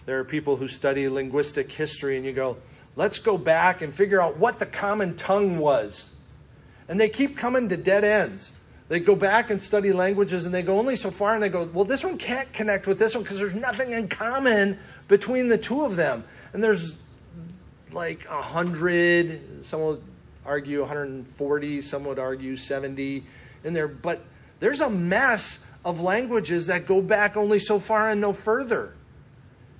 There 0.06 0.18
are 0.20 0.24
people 0.24 0.56
who 0.56 0.68
study 0.68 1.08
linguistic 1.08 1.72
history, 1.72 2.16
and 2.16 2.24
you 2.24 2.32
go, 2.32 2.58
let's 2.94 3.18
go 3.18 3.36
back 3.36 3.82
and 3.82 3.92
figure 3.92 4.20
out 4.20 4.36
what 4.36 4.58
the 4.60 4.66
common 4.66 5.16
tongue 5.16 5.58
was. 5.58 6.10
And 6.88 7.00
they 7.00 7.08
keep 7.08 7.36
coming 7.36 7.68
to 7.68 7.76
dead 7.76 8.04
ends. 8.04 8.52
They 8.88 9.00
go 9.00 9.16
back 9.16 9.50
and 9.50 9.62
study 9.62 9.92
languages 9.92 10.46
and 10.46 10.54
they 10.54 10.62
go 10.62 10.78
only 10.78 10.96
so 10.96 11.10
far 11.12 11.34
and 11.34 11.42
they 11.42 11.48
go, 11.48 11.64
well, 11.72 11.84
this 11.84 12.02
one 12.02 12.18
can't 12.18 12.52
connect 12.52 12.88
with 12.88 12.98
this 12.98 13.14
one 13.14 13.22
because 13.22 13.38
there's 13.38 13.54
nothing 13.54 13.92
in 13.92 14.08
common 14.08 14.80
between 15.06 15.46
the 15.48 15.58
two 15.58 15.84
of 15.84 15.94
them. 15.94 16.24
And 16.52 16.62
there's 16.62 16.96
like 17.92 18.26
a 18.28 18.42
hundred, 18.42 19.64
some 19.64 19.80
would 19.82 20.02
argue 20.44 20.80
140, 20.80 21.82
some 21.82 22.04
would 22.04 22.18
argue 22.18 22.56
70 22.56 23.24
in 23.64 23.72
there. 23.72 23.88
But 23.88 24.24
there's 24.58 24.80
a 24.80 24.90
mess 24.90 25.60
of 25.84 26.00
languages 26.00 26.66
that 26.66 26.86
go 26.86 27.00
back 27.00 27.36
only 27.36 27.58
so 27.58 27.78
far 27.78 28.10
and 28.10 28.20
no 28.20 28.32
further. 28.32 28.94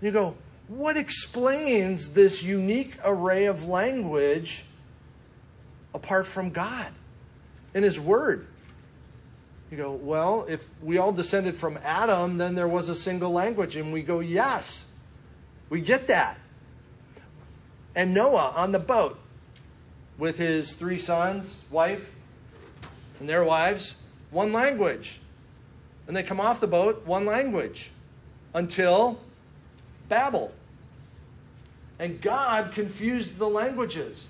You 0.01 0.11
go, 0.11 0.37
what 0.69 0.97
explains 0.97 2.11
this 2.11 2.43
unique 2.43 2.97
array 3.05 3.47
of 3.47 3.67
language 3.67 4.65
apart 5.93 6.27
from 6.27 6.51
God 6.51 6.93
and 7.75 7.85
His 7.85 7.99
Word? 7.99 8.47
You 9.71 9.77
go, 9.77 9.93
well, 9.93 10.47
if 10.49 10.67
we 10.83 10.99
all 10.99 11.13
descended 11.13 11.57
from 11.57 11.79
Adam, 11.85 12.39
then 12.39 12.55
there 12.55 12.67
was 12.67 12.89
a 12.89 12.95
single 12.95 13.31
language. 13.31 13.77
And 13.77 13.93
we 13.93 14.03
go, 14.03 14.19
yes, 14.21 14.85
we 15.69 15.81
get 15.81 16.09
that. 16.09 16.39
And 17.95 18.15
Noah 18.15 18.53
on 18.55 18.73
the 18.73 18.79
boat 18.79 19.19
with 20.19 20.39
his 20.39 20.73
three 20.75 20.99
sons, 20.99 21.63
wife, 21.71 22.07
and 23.19 23.29
their 23.29 23.45
wives, 23.45 23.95
one 24.31 24.53
language. 24.53 25.21
And 26.07 26.17
they 26.17 26.23
come 26.23 26.41
off 26.41 26.61
the 26.61 26.67
boat, 26.67 27.07
one 27.07 27.27
language, 27.27 27.91
until 28.55 29.21
Babel. 30.09 30.53
And 31.99 32.21
God 32.21 32.73
confused 32.73 33.39
the 33.39 33.49
languages. 33.49 34.27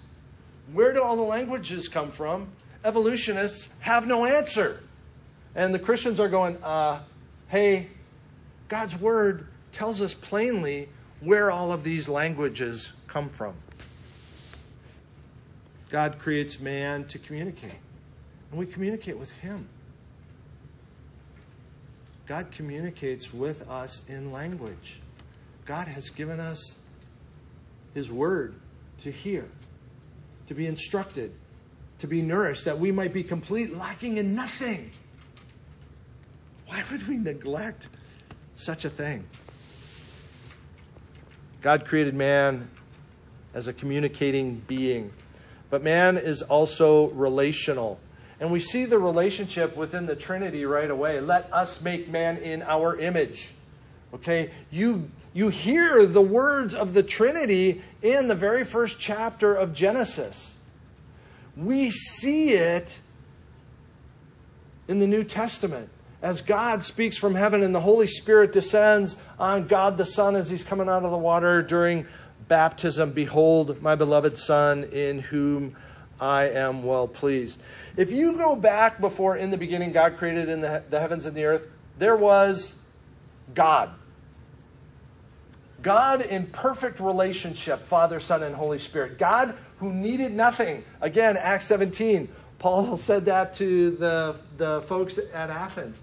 Where 0.73 0.93
do 0.93 1.03
all 1.03 1.17
the 1.17 1.23
languages 1.23 1.89
come 1.89 2.11
from? 2.11 2.49
Evolutionists 2.85 3.69
have 3.81 4.07
no 4.07 4.25
answer. 4.25 4.83
And 5.55 5.75
the 5.75 5.79
Christians 5.79 6.21
are 6.21 6.29
going, 6.29 6.57
uh, 6.63 7.01
hey, 7.49 7.89
God's 8.69 8.99
word 8.99 9.49
tells 9.73 10.01
us 10.01 10.15
plainly 10.15 10.89
where 11.21 11.51
all 11.51 11.73
of 11.73 11.83
these 11.83 12.09
languages 12.09 12.93
come 13.11 13.29
from. 13.29 13.55
God 15.91 16.19
creates 16.19 16.61
man 16.61 17.05
to 17.07 17.19
communicate, 17.19 17.79
and 18.51 18.59
we 18.59 18.67
communicate 18.67 19.19
with 19.19 19.33
him. 19.33 19.69
God 22.27 22.53
communicates 22.53 23.35
with 23.35 23.69
us 23.69 24.03
in 24.09 24.31
language. 24.31 25.01
God 25.67 25.89
has 25.89 26.11
given 26.11 26.39
us 26.39 26.79
his 27.93 28.11
word 28.11 28.55
to 28.99 29.11
hear, 29.11 29.49
to 30.47 30.55
be 30.55 30.67
instructed, 30.67 31.33
to 31.99 32.07
be 32.07 32.23
nourished, 32.23 32.65
that 32.67 32.79
we 32.79 32.93
might 32.93 33.13
be 33.13 33.25
complete, 33.25 33.77
lacking 33.77 34.17
in 34.19 34.37
nothing. 34.37 34.93
Why 36.69 36.85
would 36.93 37.09
we 37.09 37.17
neglect 37.17 37.89
such 38.55 38.85
a 38.85 38.91
thing? 38.91 39.27
God 41.63 41.85
created 41.85 42.15
man 42.15 42.71
as 43.55 43.67
a 43.67 43.73
communicating 43.73 44.63
being, 44.67 45.13
but 45.71 45.83
man 45.83 46.17
is 46.17 46.43
also 46.43 47.09
relational. 47.11 47.99
And 48.39 48.51
we 48.51 48.61
see 48.61 48.85
the 48.87 48.99
relationship 48.99 49.77
within 49.77 50.07
the 50.07 50.17
Trinity 50.17 50.65
right 50.65 50.91
away. 50.91 51.21
Let 51.21 51.53
us 51.53 51.83
make 51.83 52.09
man 52.09 52.39
in 52.39 52.63
our 52.63 52.99
image. 52.99 53.53
Okay? 54.15 54.51
You 54.71 55.11
You 55.33 55.49
hear 55.49 56.07
the 56.07 56.21
words 56.21 56.75
of 56.75 56.95
the 56.95 57.05
Trinity 57.05 57.83
in 58.03 58.27
the 58.27 58.35
very 58.35 58.65
first 58.65 58.99
chapter 58.99 59.55
of 59.55 59.75
Genesis. 59.75 60.55
We 61.57 61.91
see 61.91 62.55
it 62.55 62.99
in 64.89 64.99
the 64.99 65.07
New 65.07 65.23
Testament 65.23 65.89
as 66.23 66.41
God 66.41 66.83
speaks 66.83 67.17
from 67.17 67.35
heaven 67.35 67.63
and 67.63 67.75
the 67.75 67.81
Holy 67.81 68.07
Spirit 68.07 68.53
descends 68.53 69.17
on 69.39 69.69
God 69.69 69.97
the 69.97 70.05
Son 70.05 70.35
as 70.35 70.51
he's 70.51 70.65
coming 70.65 70.89
out 70.89 71.05
of 71.05 71.11
the 71.11 71.19
water 71.19 71.63
during 71.63 72.07
baptism. 72.51 73.13
Behold, 73.13 73.81
my 73.81 73.95
beloved 73.95 74.37
Son, 74.37 74.85
in 74.85 75.21
whom 75.21 75.77
I 76.21 76.49
am 76.51 76.83
well 76.83 77.09
pleased. 77.09 77.61
If 77.97 78.11
you 78.11 78.33
go 78.33 78.57
back 78.57 79.01
before 79.01 79.37
in 79.37 79.51
the 79.51 79.57
beginning 79.57 79.93
God 79.93 80.19
created 80.19 80.49
in 80.51 80.61
the, 80.61 80.83
the 80.91 81.01
heavens 81.01 81.25
and 81.25 81.35
the 81.35 81.45
earth, 81.45 81.69
there 81.97 82.17
was 82.17 82.75
God. 83.55 83.93
God 85.81 86.23
in 86.23 86.49
perfect 86.49 87.01
relationship, 87.01 87.87
Father, 87.87 88.19
Son, 88.19 88.43
and 88.43 88.55
Holy 88.55 88.79
Spirit. 88.79 89.17
God 89.17 89.55
who 89.79 89.93
needed 89.93 90.35
nothing. 90.35 90.85
Again, 91.01 91.37
Acts 91.37 91.67
17. 91.67 92.29
Paul 92.59 92.97
said 92.99 93.27
that 93.27 93.55
to 93.55 93.93
the, 93.93 94.37
the 94.59 94.83
folks 94.83 95.19
at 95.33 95.51
Athens. 95.51 96.01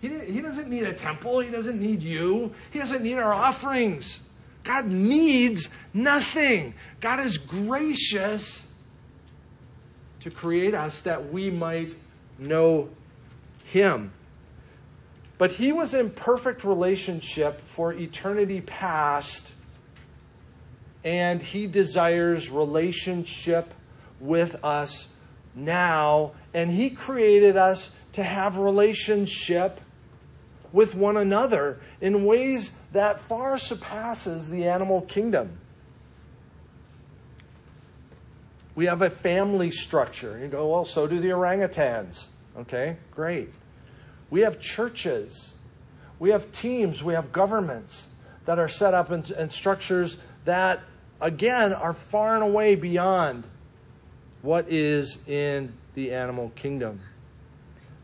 He, 0.00 0.08
he 0.08 0.40
doesn't 0.40 0.70
need 0.70 0.84
a 0.84 0.92
temple. 0.92 1.40
He 1.40 1.50
doesn't 1.50 1.80
need 1.80 2.02
you. 2.02 2.54
He 2.70 2.78
doesn't 2.78 3.02
need 3.02 3.16
our 3.16 3.34
offerings. 3.34 4.20
God 4.68 4.92
needs 4.92 5.70
nothing. 5.94 6.74
God 7.00 7.20
is 7.20 7.38
gracious 7.38 8.68
to 10.20 10.30
create 10.30 10.74
us 10.74 11.00
that 11.00 11.32
we 11.32 11.48
might 11.48 11.96
know 12.38 12.90
Him. 13.64 14.12
But 15.38 15.52
He 15.52 15.72
was 15.72 15.94
in 15.94 16.10
perfect 16.10 16.64
relationship 16.64 17.62
for 17.62 17.94
eternity 17.94 18.60
past, 18.60 19.54
and 21.02 21.40
He 21.40 21.66
desires 21.66 22.50
relationship 22.50 23.72
with 24.20 24.62
us 24.62 25.08
now, 25.54 26.32
and 26.52 26.70
He 26.70 26.90
created 26.90 27.56
us 27.56 27.88
to 28.12 28.22
have 28.22 28.58
relationship 28.58 29.80
with 30.72 30.94
one 30.94 31.16
another 31.16 31.80
in 32.00 32.24
ways 32.24 32.72
that 32.92 33.20
far 33.20 33.58
surpasses 33.58 34.48
the 34.48 34.66
animal 34.68 35.02
kingdom. 35.02 35.58
We 38.74 38.86
have 38.86 39.02
a 39.02 39.10
family 39.10 39.70
structure. 39.70 40.38
You 40.38 40.48
go, 40.48 40.68
well, 40.68 40.84
so 40.84 41.06
do 41.06 41.18
the 41.18 41.28
orangutans. 41.28 42.28
Okay, 42.56 42.96
great. 43.10 43.52
We 44.30 44.42
have 44.42 44.60
churches. 44.60 45.54
We 46.18 46.30
have 46.30 46.52
teams. 46.52 47.02
We 47.02 47.14
have 47.14 47.32
governments 47.32 48.06
that 48.44 48.58
are 48.58 48.68
set 48.68 48.94
up 48.94 49.10
and, 49.10 49.28
in 49.30 49.50
structures 49.50 50.18
that, 50.44 50.80
again, 51.20 51.72
are 51.72 51.94
far 51.94 52.34
and 52.34 52.44
away 52.44 52.74
beyond 52.74 53.44
what 54.42 54.68
is 54.68 55.18
in 55.26 55.72
the 55.94 56.12
animal 56.12 56.52
kingdom. 56.54 57.00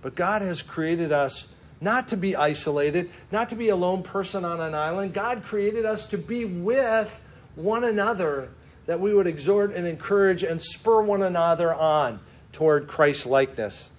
But 0.02 0.14
God 0.14 0.42
has 0.42 0.60
created 0.60 1.12
us 1.12 1.46
not 1.84 2.08
to 2.08 2.16
be 2.16 2.34
isolated, 2.34 3.10
not 3.30 3.50
to 3.50 3.54
be 3.54 3.68
a 3.68 3.76
lone 3.76 4.02
person 4.02 4.44
on 4.44 4.60
an 4.60 4.74
island. 4.74 5.14
God 5.14 5.44
created 5.44 5.84
us 5.84 6.06
to 6.08 6.18
be 6.18 6.44
with 6.44 7.14
one 7.54 7.84
another, 7.84 8.48
that 8.86 8.98
we 8.98 9.14
would 9.14 9.26
exhort 9.26 9.72
and 9.72 9.86
encourage 9.86 10.42
and 10.42 10.60
spur 10.60 11.02
one 11.02 11.22
another 11.22 11.72
on 11.72 12.18
toward 12.52 12.88
Christ 12.88 13.26
likeness. 13.26 13.90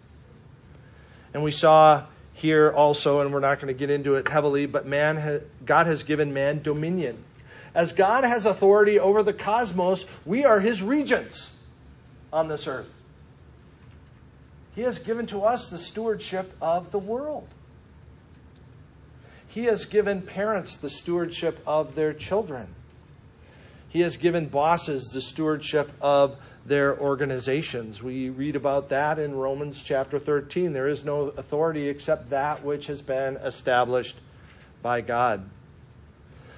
And 1.34 1.44
we 1.44 1.51
saw 1.51 2.06
here 2.34 2.72
also, 2.72 3.22
and 3.22 3.32
we're 3.32 3.39
not 3.39 3.60
going 3.60 3.74
to 3.74 3.77
get 3.77 3.89
into 3.89 4.15
it 4.15 4.27
heavily, 4.27 4.65
but 4.65 4.86
man, 4.86 5.18
ha- 5.18 5.46
God 5.65 5.88
has 5.88 6.04
given 6.04 6.34
man 6.34 6.62
dominion. 6.62 7.24
As 7.74 7.94
God 7.94 8.24
has 8.24 8.46
authority 8.46 9.00
over 9.00 9.22
the 9.22 9.34
cosmos, 9.34 10.06
we 10.25 10.44
are 10.44 10.60
his 10.60 10.82
regents 10.82 11.58
on 12.32 12.48
this 12.48 12.68
earth. 12.68 12.89
He 14.75 14.82
has 14.82 15.00
given 15.00 15.25
to 15.27 15.44
us 15.44 15.70
the 15.70 15.77
stewardship 15.77 16.53
of 16.62 16.92
the 16.92 17.00
world. 17.00 17.48
He 19.55 19.63
has 19.63 19.85
given 19.85 20.22
parents 20.22 20.75
the 20.75 20.89
stewardship 20.89 21.61
of 21.65 21.96
their 21.96 22.11
children. 22.11 22.68
He 23.87 24.01
has 24.01 24.18
given 24.18 24.48
bosses 24.48 25.05
the 25.13 25.22
stewardship 25.22 25.94
of 26.01 26.35
their 26.65 27.00
organizations. 27.00 28.03
We 28.03 28.29
read 28.29 28.57
about 28.57 28.89
that 28.89 29.18
in 29.18 29.33
Romans 29.33 29.81
chapter 29.81 30.20
13. 30.20 30.74
There 30.74 30.89
is 30.89 31.05
no 31.05 31.29
authority 31.37 31.87
except 31.87 32.31
that 32.31 32.65
which 32.65 32.87
has 32.87 33.01
been 33.01 33.37
established 33.37 34.18
by 34.81 35.00
God. 35.00 35.50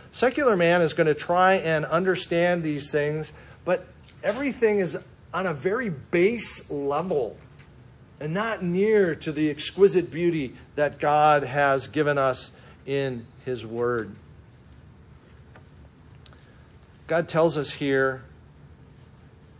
Secular 0.09 0.57
man 0.57 0.81
is 0.81 0.93
going 0.93 1.05
to 1.05 1.13
try 1.13 1.53
and 1.53 1.85
understand 1.85 2.63
these 2.63 2.89
things, 2.91 3.31
but 3.63 3.85
everything 4.23 4.79
is 4.79 4.97
on 5.35 5.45
a 5.45 5.53
very 5.53 5.89
base 5.89 6.67
level 6.71 7.37
and 8.19 8.33
not 8.33 8.63
near 8.63 9.13
to 9.13 9.31
the 9.31 9.51
exquisite 9.51 10.09
beauty 10.09 10.55
that 10.73 10.97
God 10.97 11.43
has 11.43 11.85
given 11.85 12.17
us 12.17 12.49
in 12.87 13.27
His 13.45 13.63
Word. 13.63 14.15
God 17.05 17.29
tells 17.29 17.55
us 17.57 17.71
here 17.71 18.23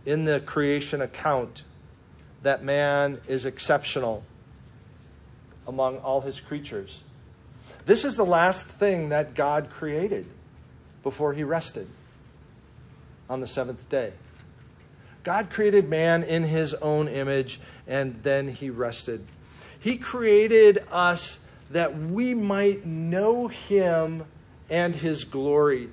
in 0.04 0.24
the 0.24 0.40
creation 0.40 1.00
account 1.00 1.62
that 2.42 2.64
man 2.64 3.20
is 3.28 3.44
exceptional 3.44 4.24
among 5.66 5.98
all 5.98 6.22
his 6.22 6.40
creatures. 6.40 7.02
This 7.84 8.04
is 8.04 8.16
the 8.16 8.24
last 8.24 8.66
thing 8.66 9.10
that 9.10 9.34
God 9.34 9.70
created 9.70 10.26
before 11.02 11.34
he 11.34 11.44
rested 11.44 11.88
on 13.28 13.40
the 13.40 13.46
seventh 13.46 13.88
day. 13.88 14.12
God 15.24 15.50
created 15.50 15.88
man 15.88 16.22
in 16.22 16.44
his 16.44 16.74
own 16.74 17.08
image 17.08 17.60
and 17.86 18.22
then 18.22 18.48
he 18.48 18.70
rested. 18.70 19.26
He 19.78 19.96
created 19.96 20.84
us 20.90 21.38
that 21.70 21.98
we 21.98 22.34
might 22.34 22.86
know 22.86 23.48
him 23.48 24.24
and 24.70 24.94
his 24.94 25.24
glory. 25.24 25.88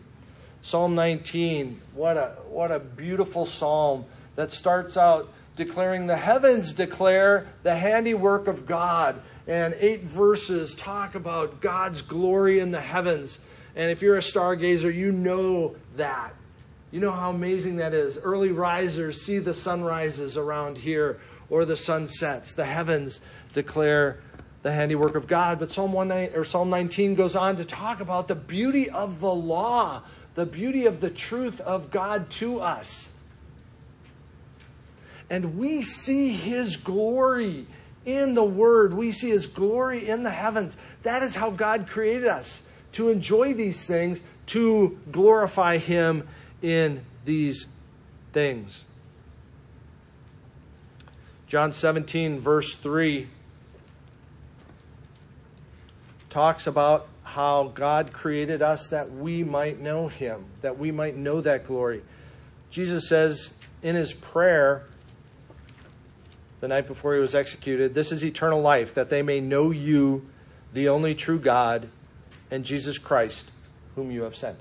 Psalm 0.61 0.95
19, 0.95 1.79
what 1.93 2.17
a, 2.17 2.35
what 2.49 2.71
a 2.71 2.79
beautiful 2.79 3.45
psalm 3.45 4.05
that 4.35 4.51
starts 4.51 4.97
out 4.97 5.31
declaring 5.55 6.07
the 6.07 6.17
heavens 6.17 6.73
declare 6.73 7.47
the 7.63 7.75
handiwork 7.75 8.47
of 8.47 8.65
God. 8.65 9.21
And 9.47 9.75
eight 9.79 10.03
verses 10.03 10.75
talk 10.75 11.15
about 11.15 11.61
God's 11.61 12.01
glory 12.01 12.59
in 12.59 12.71
the 12.71 12.81
heavens. 12.81 13.39
And 13.75 13.91
if 13.91 14.01
you're 14.01 14.17
a 14.17 14.21
stargazer, 14.21 14.93
you 14.93 15.11
know 15.11 15.75
that. 15.97 16.33
You 16.91 16.99
know 16.99 17.11
how 17.11 17.29
amazing 17.29 17.77
that 17.77 17.93
is. 17.93 18.17
Early 18.17 18.51
risers 18.51 19.21
see 19.21 19.39
the 19.39 19.53
sunrises 19.53 20.37
around 20.37 20.77
here 20.77 21.19
or 21.49 21.65
the 21.65 21.77
sunsets. 21.77 22.53
The 22.53 22.65
heavens 22.65 23.19
declare 23.53 24.19
the 24.65 24.71
handiwork 24.71 25.13
of 25.13 25.27
God. 25.27 25.59
But 25.59 25.71
Psalm, 25.71 25.93
1, 25.93 26.11
or 26.33 26.43
Psalm 26.43 26.71
19 26.71 27.13
goes 27.13 27.35
on 27.35 27.57
to 27.57 27.65
talk 27.65 27.99
about 27.99 28.27
the 28.27 28.33
beauty 28.33 28.89
of 28.89 29.19
the 29.19 29.31
law, 29.31 30.01
the 30.33 30.47
beauty 30.47 30.87
of 30.87 31.01
the 31.01 31.11
truth 31.11 31.61
of 31.61 31.91
God 31.91 32.31
to 32.31 32.61
us. 32.61 33.09
And 35.29 35.59
we 35.59 35.83
see 35.83 36.29
his 36.29 36.77
glory 36.77 37.67
in 38.05 38.33
the 38.33 38.43
Word. 38.43 38.95
We 38.95 39.11
see 39.11 39.29
his 39.29 39.45
glory 39.45 40.09
in 40.09 40.23
the 40.23 40.31
heavens. 40.31 40.77
That 41.03 41.21
is 41.21 41.35
how 41.35 41.51
God 41.51 41.87
created 41.87 42.27
us 42.27 42.63
to 42.93 43.09
enjoy 43.09 43.53
these 43.53 43.85
things, 43.85 44.23
to 44.47 44.97
glorify 45.11 45.77
him 45.77 46.27
in 46.63 47.05
these 47.23 47.67
things. 48.33 48.83
John 51.45 51.71
17, 51.71 52.39
verse 52.39 52.73
3 52.73 53.27
talks 56.35 56.67
about 56.67 57.07
how 57.23 57.71
God 57.73 58.11
created 58.11 58.61
us 58.61 58.89
that 58.89 59.09
we 59.09 59.41
might 59.41 59.79
know 59.79 60.09
Him, 60.09 60.43
that 60.59 60.77
we 60.77 60.91
might 60.91 61.15
know 61.15 61.39
that 61.39 61.65
glory. 61.65 62.01
Jesus 62.69 63.07
says 63.07 63.53
in 63.81 63.95
His 63.95 64.13
prayer 64.13 64.83
the 66.59 66.67
night 66.67 66.87
before 66.87 67.13
He 67.13 67.21
was 67.21 67.33
executed, 67.33 67.93
This 67.93 68.11
is 68.11 68.21
eternal 68.21 68.61
life, 68.61 68.93
that 68.95 69.09
they 69.09 69.21
may 69.21 69.39
know 69.39 69.71
you, 69.71 70.27
the 70.73 70.89
only 70.89 71.15
true 71.15 71.39
God, 71.39 71.87
and 72.51 72.65
Jesus 72.65 72.97
Christ, 72.97 73.49
whom 73.95 74.11
you 74.11 74.23
have 74.23 74.35
sent. 74.35 74.59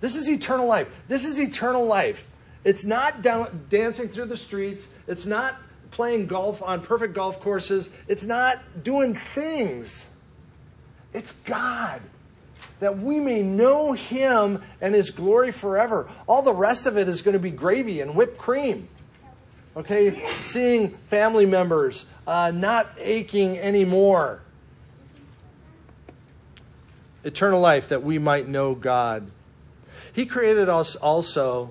This 0.00 0.14
is 0.14 0.28
eternal 0.28 0.68
life. 0.68 0.86
This 1.08 1.24
is 1.24 1.40
eternal 1.40 1.84
life. 1.84 2.28
It's 2.62 2.84
not 2.84 3.22
down, 3.22 3.66
dancing 3.68 4.06
through 4.06 4.26
the 4.26 4.36
streets. 4.36 4.86
It's 5.08 5.26
not 5.26 5.56
playing 5.90 6.28
golf 6.28 6.62
on 6.62 6.80
perfect 6.80 7.12
golf 7.12 7.40
courses. 7.40 7.90
It's 8.06 8.22
not 8.22 8.84
doing 8.84 9.18
things. 9.34 10.10
It's 11.14 11.32
God. 11.32 12.02
That 12.80 12.98
we 12.98 13.20
may 13.20 13.42
know 13.42 13.92
Him 13.92 14.62
and 14.82 14.94
His 14.94 15.10
glory 15.10 15.52
forever. 15.52 16.10
All 16.26 16.42
the 16.42 16.52
rest 16.52 16.84
of 16.84 16.98
it 16.98 17.08
is 17.08 17.22
going 17.22 17.32
to 17.32 17.38
be 17.38 17.50
gravy 17.50 18.02
and 18.02 18.14
whipped 18.14 18.36
cream. 18.36 18.88
Okay? 19.74 20.26
Seeing 20.42 20.90
family 21.08 21.46
members 21.46 22.04
uh, 22.26 22.50
not 22.54 22.90
aching 22.98 23.58
anymore. 23.58 24.42
eternal 27.24 27.60
life 27.60 27.88
that 27.88 28.02
we 28.02 28.18
might 28.18 28.46
know 28.46 28.74
God. 28.74 29.30
He 30.12 30.26
created 30.26 30.68
us 30.68 30.94
also 30.94 31.70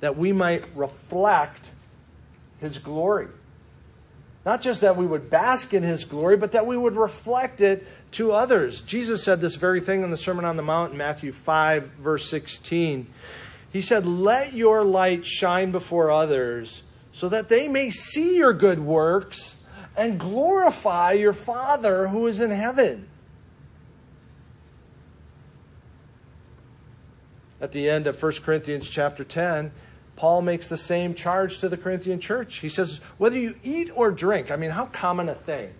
that 0.00 0.16
we 0.16 0.32
might 0.32 0.64
reflect 0.76 1.70
His 2.60 2.78
glory. 2.78 3.28
Not 4.44 4.60
just 4.60 4.82
that 4.82 4.96
we 4.96 5.06
would 5.06 5.30
bask 5.30 5.72
in 5.72 5.82
His 5.82 6.04
glory, 6.04 6.36
but 6.36 6.52
that 6.52 6.66
we 6.66 6.76
would 6.76 6.96
reflect 6.96 7.60
it 7.60 7.86
to 8.12 8.32
others. 8.32 8.82
Jesus 8.82 9.24
said 9.24 9.40
this 9.40 9.56
very 9.56 9.80
thing 9.80 10.04
in 10.04 10.10
the 10.10 10.16
Sermon 10.16 10.44
on 10.44 10.56
the 10.56 10.62
Mount 10.62 10.92
in 10.92 10.98
Matthew 10.98 11.32
5, 11.32 11.84
verse 11.98 12.28
16. 12.28 13.06
He 13.72 13.80
said, 13.80 14.06
Let 14.06 14.52
your 14.52 14.84
light 14.84 15.26
shine 15.26 15.72
before 15.72 16.10
others 16.10 16.82
so 17.12 17.28
that 17.28 17.48
they 17.48 17.68
may 17.68 17.90
see 17.90 18.36
your 18.36 18.52
good 18.52 18.80
works 18.80 19.56
and 19.96 20.18
glorify 20.18 21.12
your 21.12 21.32
Father 21.32 22.08
who 22.08 22.26
is 22.26 22.40
in 22.40 22.50
heaven. 22.50 23.08
At 27.60 27.72
the 27.72 27.88
end 27.88 28.06
of 28.06 28.22
1 28.22 28.32
Corinthians 28.42 28.90
chapter 28.90 29.24
10, 29.24 29.72
Paul 30.16 30.42
makes 30.42 30.68
the 30.68 30.76
same 30.78 31.14
charge 31.14 31.58
to 31.58 31.68
the 31.68 31.76
Corinthian 31.76 32.20
church. 32.20 32.56
He 32.56 32.68
says, 32.68 33.00
whether 33.18 33.36
you 33.36 33.56
eat 33.62 33.90
or 33.94 34.10
drink, 34.10 34.50
I 34.50 34.56
mean, 34.56 34.70
how 34.70 34.86
common 34.86 35.28
a 35.28 35.34
thing. 35.34 35.72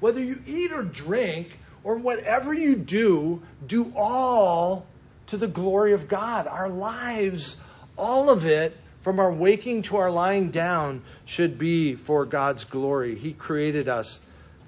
Whether 0.00 0.20
you 0.20 0.42
eat 0.46 0.72
or 0.72 0.82
drink, 0.82 1.58
or 1.84 1.96
whatever 1.96 2.52
you 2.54 2.74
do, 2.74 3.42
do 3.64 3.92
all 3.94 4.86
to 5.26 5.36
the 5.36 5.46
glory 5.46 5.92
of 5.92 6.08
God. 6.08 6.46
Our 6.46 6.68
lives, 6.68 7.56
all 7.96 8.30
of 8.30 8.44
it, 8.46 8.76
from 9.02 9.20
our 9.20 9.30
waking 9.30 9.82
to 9.82 9.98
our 9.98 10.10
lying 10.10 10.50
down, 10.50 11.02
should 11.26 11.58
be 11.58 11.94
for 11.94 12.24
God's 12.24 12.64
glory. 12.64 13.16
He 13.16 13.34
created 13.34 13.86
us 13.86 14.18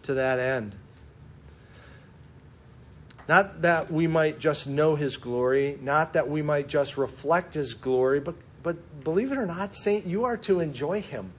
to 0.03 0.15
that 0.15 0.39
end. 0.39 0.75
Not 3.29 3.63
that 3.63 3.91
we 3.91 4.07
might 4.07 4.39
just 4.39 4.69
know 4.69 4.95
His 4.95 5.17
glory, 5.17 5.79
not 5.81 6.13
that 6.13 6.29
we 6.29 6.43
might 6.43 6.69
just 6.69 6.99
reflect 6.99 7.55
His 7.55 7.73
glory, 7.73 8.21
but, 8.21 8.35
but 8.67 9.05
believe 9.05 9.31
it 9.31 9.39
or 9.39 9.47
not, 9.47 9.77
Saint, 9.77 10.07
you 10.07 10.25
are 10.25 10.37
to 10.39 10.59
enjoy 10.59 11.01
Him. 11.01 11.31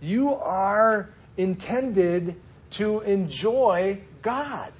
You 0.00 0.32
are 0.32 1.10
intended 1.36 2.36
to 2.70 3.00
enjoy 3.00 4.00
God. 4.22 4.72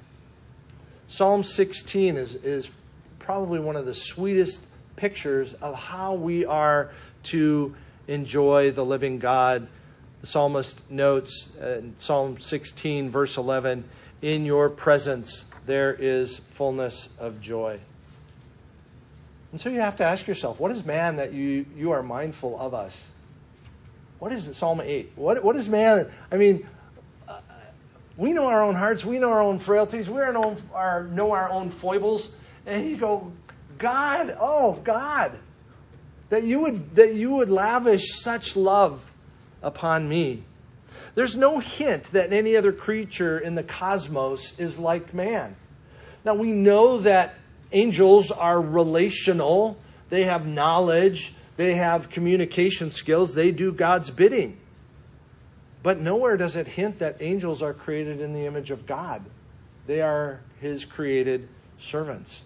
Psalm 1.07 1.43
16 1.43 2.17
is, 2.17 2.33
is 2.33 2.71
probably 3.19 3.59
one 3.59 3.75
of 3.75 3.85
the 3.85 3.93
sweetest 3.93 4.65
pictures 4.95 5.53
of 5.53 5.75
how 5.75 6.15
we 6.15 6.45
are 6.45 6.89
to 7.25 7.75
enjoy 8.07 8.71
the 8.71 8.83
living 8.83 9.19
God. 9.19 9.67
The 10.21 10.27
psalmist 10.27 10.81
notes 10.89 11.49
uh, 11.61 11.77
in 11.77 11.93
Psalm 11.99 12.39
16, 12.39 13.11
verse 13.11 13.37
11, 13.37 13.83
In 14.23 14.45
your 14.45 14.67
presence 14.67 15.45
there 15.67 15.93
is 15.93 16.37
fullness 16.37 17.07
of 17.19 17.39
joy. 17.39 17.81
And 19.57 19.61
so 19.63 19.69
you 19.69 19.81
have 19.81 19.95
to 19.95 20.03
ask 20.03 20.27
yourself, 20.27 20.59
what 20.59 20.69
is 20.69 20.85
man 20.85 21.15
that 21.15 21.33
you, 21.33 21.65
you 21.75 21.89
are 21.89 22.03
mindful 22.03 22.59
of 22.59 22.75
us? 22.75 22.95
What 24.19 24.31
is 24.31 24.45
it, 24.45 24.53
Psalm 24.53 24.79
8? 24.79 25.13
What, 25.15 25.43
what 25.43 25.55
is 25.55 25.67
man? 25.67 26.11
I 26.31 26.37
mean, 26.37 26.67
uh, 27.27 27.39
we 28.17 28.33
know 28.33 28.45
our 28.45 28.61
own 28.61 28.75
hearts. 28.75 29.03
We 29.03 29.17
know 29.17 29.31
our 29.31 29.41
own 29.41 29.57
frailties. 29.57 30.11
We 30.11 30.17
know 30.17 30.57
our, 30.75 31.05
know 31.05 31.31
our 31.31 31.49
own 31.49 31.71
foibles. 31.71 32.29
And 32.67 32.87
you 32.87 32.97
go, 32.97 33.31
God, 33.79 34.37
oh 34.39 34.73
God, 34.83 35.39
that 36.29 36.43
you 36.43 36.59
would 36.59 36.95
that 36.95 37.15
you 37.15 37.31
would 37.31 37.49
lavish 37.49 38.13
such 38.13 38.55
love 38.55 39.03
upon 39.63 40.07
me. 40.07 40.43
There's 41.15 41.35
no 41.35 41.57
hint 41.57 42.11
that 42.11 42.31
any 42.31 42.55
other 42.55 42.71
creature 42.71 43.39
in 43.39 43.55
the 43.55 43.63
cosmos 43.63 44.53
is 44.59 44.77
like 44.77 45.15
man. 45.15 45.55
Now 46.23 46.35
we 46.35 46.51
know 46.51 46.99
that 46.99 47.33
angels 47.71 48.31
are 48.31 48.61
relational. 48.61 49.77
They 50.09 50.23
have 50.23 50.45
knowledge. 50.45 51.33
They 51.57 51.75
have 51.75 52.09
communication 52.09 52.91
skills. 52.91 53.33
They 53.33 53.51
do 53.51 53.71
God's 53.71 54.09
bidding. 54.09 54.57
But 55.83 55.99
nowhere 55.99 56.37
does 56.37 56.55
it 56.55 56.67
hint 56.67 56.99
that 56.99 57.17
angels 57.21 57.61
are 57.63 57.73
created 57.73 58.21
in 58.21 58.33
the 58.33 58.45
image 58.45 58.71
of 58.71 58.85
God. 58.85 59.23
They 59.85 60.01
are 60.01 60.41
his 60.59 60.85
created 60.85 61.47
servants. 61.77 62.43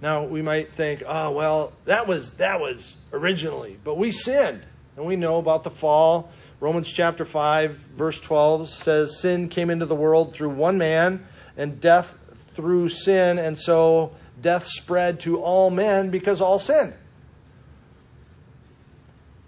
Now 0.00 0.24
we 0.24 0.42
might 0.42 0.72
think, 0.72 1.02
oh 1.06 1.30
well, 1.30 1.72
that 1.86 2.06
was 2.06 2.32
that 2.32 2.60
was 2.60 2.94
originally, 3.12 3.78
but 3.82 3.96
we 3.96 4.12
sinned. 4.12 4.62
And 4.96 5.06
we 5.06 5.16
know 5.16 5.38
about 5.38 5.64
the 5.64 5.70
fall. 5.70 6.30
Romans 6.60 6.88
chapter 6.88 7.24
5 7.24 7.76
verse 7.96 8.20
12 8.20 8.68
says 8.68 9.20
sin 9.20 9.48
came 9.48 9.70
into 9.70 9.86
the 9.86 9.94
world 9.94 10.32
through 10.32 10.50
one 10.50 10.78
man 10.78 11.26
and 11.56 11.80
death 11.80 12.16
through 12.54 12.88
sin 12.88 13.38
and 13.38 13.58
so 13.58 14.14
death 14.40 14.66
spread 14.66 15.20
to 15.20 15.40
all 15.40 15.70
men 15.70 16.10
because 16.10 16.40
all 16.40 16.58
sin. 16.58 16.94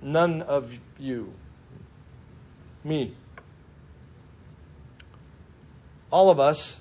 None 0.02 0.42
of 0.42 0.74
you. 0.98 1.32
Me. 2.84 3.14
All 6.10 6.30
of 6.30 6.38
us 6.38 6.78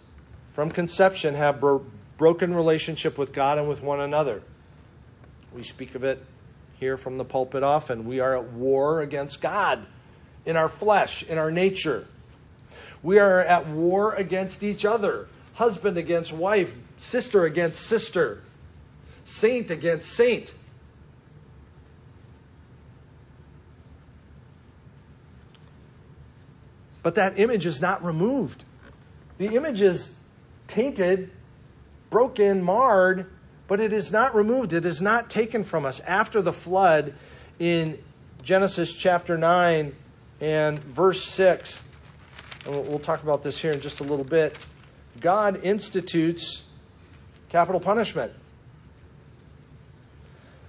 from 0.53 0.69
conception 0.69 1.33
have 1.35 1.59
bro- 1.59 1.85
broken 2.17 2.53
relationship 2.53 3.17
with 3.17 3.33
God 3.33 3.57
and 3.57 3.67
with 3.67 3.81
one 3.81 3.99
another. 3.99 4.43
We 5.53 5.63
speak 5.63 5.95
of 5.95 6.03
it 6.03 6.23
here 6.79 6.97
from 6.97 7.17
the 7.17 7.25
pulpit 7.25 7.63
often. 7.63 8.05
We 8.05 8.19
are 8.19 8.37
at 8.37 8.51
war 8.51 9.01
against 9.01 9.41
God 9.41 9.85
in 10.45 10.55
our 10.55 10.69
flesh, 10.69 11.23
in 11.23 11.37
our 11.37 11.51
nature. 11.51 12.07
We 13.01 13.19
are 13.19 13.41
at 13.41 13.67
war 13.67 14.13
against 14.13 14.63
each 14.63 14.85
other 14.85 15.27
husband 15.55 15.97
against 15.97 16.31
wife, 16.31 16.73
sister 16.97 17.45
against 17.45 17.79
sister, 17.79 18.41
saint 19.25 19.71
against 19.71 20.11
saint. 20.11 20.53
But 27.01 27.15
that 27.15 27.37
image 27.39 27.65
is 27.65 27.81
not 27.81 28.03
removed. 28.03 28.63
The 29.37 29.55
image 29.55 29.81
is 29.81 30.13
tainted, 30.67 31.31
broken, 32.09 32.63
marred, 32.63 33.31
but 33.67 33.79
it 33.79 33.93
is 33.93 34.11
not 34.11 34.35
removed. 34.35 34.73
It 34.73 34.85
is 34.85 35.01
not 35.01 35.29
taken 35.29 35.63
from 35.63 35.85
us. 35.85 35.99
After 36.01 36.41
the 36.41 36.53
flood 36.53 37.13
in 37.59 37.99
Genesis 38.41 38.93
chapter 38.93 39.37
9 39.37 39.95
and 40.41 40.79
verse 40.79 41.23
6, 41.23 41.83
and 42.65 42.87
we'll 42.87 42.99
talk 42.99 43.23
about 43.23 43.43
this 43.43 43.59
here 43.59 43.71
in 43.71 43.81
just 43.81 43.99
a 43.99 44.03
little 44.03 44.25
bit, 44.25 44.57
God 45.19 45.63
institutes 45.63 46.63
capital 47.49 47.79
punishment. 47.79 48.33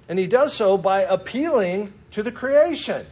And 0.08 0.18
he 0.18 0.26
does 0.26 0.52
so 0.52 0.78
by 0.78 1.02
appealing 1.02 1.92
to 2.12 2.22
the 2.22 2.30
creation. 2.30 3.06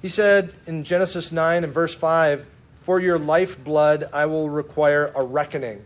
He 0.00 0.08
said 0.08 0.54
in 0.66 0.84
Genesis 0.84 1.32
9 1.32 1.64
and 1.64 1.72
verse 1.72 1.94
5 1.94 2.46
For 2.82 3.00
your 3.00 3.18
lifeblood 3.18 4.08
I 4.12 4.26
will 4.26 4.48
require 4.48 5.10
a 5.14 5.24
reckoning. 5.24 5.82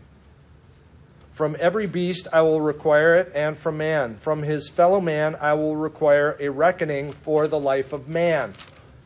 From 1.31 1.55
every 1.57 1.87
beast 1.87 2.27
I 2.33 2.41
will 2.41 2.59
require 2.59 3.15
it, 3.15 3.31
and 3.33 3.57
from 3.57 3.77
man. 3.77 4.17
From 4.17 4.43
his 4.43 4.67
fellow 4.67 4.99
man 4.99 5.37
I 5.39 5.53
will 5.53 5.77
require 5.77 6.35
a 6.37 6.49
reckoning 6.49 7.13
for 7.13 7.47
the 7.47 7.57
life 7.57 7.93
of 7.93 8.09
man. 8.09 8.55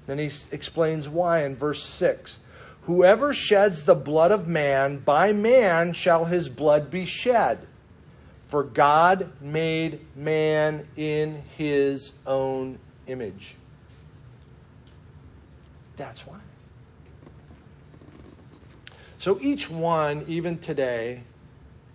Then 0.08 0.17
he 0.17 0.32
explains 0.52 1.08
why 1.08 1.43
in 1.43 1.56
verse 1.56 1.84
6. 1.84 2.39
Whoever 2.86 3.34
sheds 3.34 3.86
the 3.86 3.96
blood 3.96 4.32
of 4.32 4.48
man, 4.48 4.98
by 5.00 5.32
man 5.32 5.93
shall 5.93 6.26
his 6.26 6.50
blood 6.50 6.91
be 6.91 7.06
shed. 7.06 7.65
For 8.48 8.63
God 8.63 9.32
made 9.41 10.02
man 10.15 10.88
in 10.96 11.43
his 11.58 12.12
own 12.28 12.78
image. 13.08 13.56
That's 15.96 16.28
why. 16.28 16.38
So 19.17 19.39
each 19.41 19.69
one, 19.69 20.26
even 20.28 20.60
today, 20.60 21.24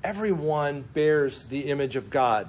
everyone 0.03 0.83
bears 0.95 1.45
the 1.45 1.71
image 1.71 1.97
of 1.97 2.09
God. 2.09 2.49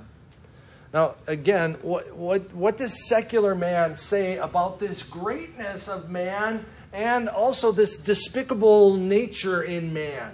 Now, 0.94 1.16
again, 1.28 1.76
what, 1.82 2.16
what, 2.16 2.54
what 2.54 2.78
does 2.78 3.08
secular 3.08 3.54
man 3.54 3.96
say 3.96 4.38
about 4.38 4.80
this 4.80 5.04
greatness 5.04 5.88
of 5.88 6.10
man 6.10 6.66
and 6.94 7.30
also 7.30 7.72
this 7.72 7.98
despicable 7.98 8.96
nature 8.96 9.64
in 9.64 9.94
man? 9.94 10.34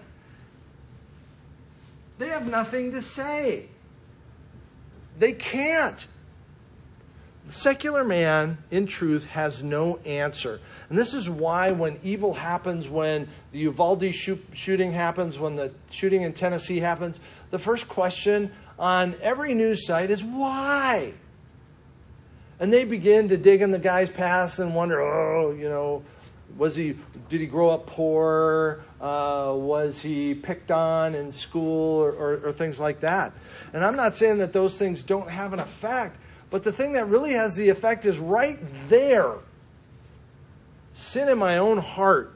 They 2.18 2.28
have 2.30 2.48
nothing 2.48 2.92
to 2.94 3.02
say. 3.02 3.68
They 5.20 5.34
can't. 5.34 6.06
Secular 7.48 8.04
man, 8.04 8.58
in 8.72 8.88
truth, 8.88 9.26
has 9.26 9.64
no 9.64 9.98
answer. 9.98 10.60
And 10.90 10.98
this 10.98 11.14
is 11.14 11.30
why, 11.30 11.72
when 11.72 12.00
evil 12.04 12.34
happens, 12.34 12.90
when 12.90 13.28
the 13.52 13.60
Uvalde 13.60 14.14
shooting 14.14 14.92
happens, 14.92 15.38
when 15.38 15.56
the 15.56 15.72
shooting 15.92 16.24
in 16.24 16.34
Tennessee 16.34 16.80
happens, 16.80 17.20
the 17.52 17.60
first 17.60 17.88
question 17.88 18.52
on 18.80 19.16
every 19.22 19.54
news 19.54 19.86
site 19.86 20.10
is 20.10 20.24
why? 20.24 21.14
And 22.60 22.74
they 22.74 22.84
begin 22.84 23.30
to 23.30 23.38
dig 23.38 23.62
in 23.62 23.72
the 23.72 23.80
guy's 23.80 24.10
past 24.10 24.60
and 24.60 24.74
wonder, 24.74 25.02
oh, 25.02 25.52
you 25.52 25.70
know, 25.70 26.04
Was 26.58 26.76
he? 26.76 26.98
Did 27.30 27.42
he 27.42 27.48
grow 27.48 27.70
up 27.70 27.86
poor? 27.86 28.84
Uh, 29.02 29.54
was 29.56 30.02
he 30.02 30.34
picked 30.34 30.72
on 30.72 31.14
in 31.14 31.32
school 31.32 32.02
or, 32.02 32.12
or, 32.12 32.48
or 32.48 32.54
things 32.54 32.80
like 32.80 33.02
that? 33.02 33.34
And 33.74 33.84
I'm 33.84 33.96
not 33.96 34.16
saying 34.16 34.38
that 34.38 34.54
those 34.54 34.78
things 34.78 35.04
don't 35.04 35.30
have 35.30 35.52
an 35.52 35.60
effect, 35.60 36.18
but 36.50 36.64
the 36.64 36.72
thing 36.72 36.94
that 36.94 37.08
really 37.08 37.34
has 37.34 37.56
the 37.56 37.70
effect 37.70 38.06
is 38.06 38.18
right 38.20 38.58
there. 38.88 39.34
Sin 40.94 41.28
in 41.28 41.38
my 41.38 41.58
own 41.58 41.80
heart. 41.80 42.34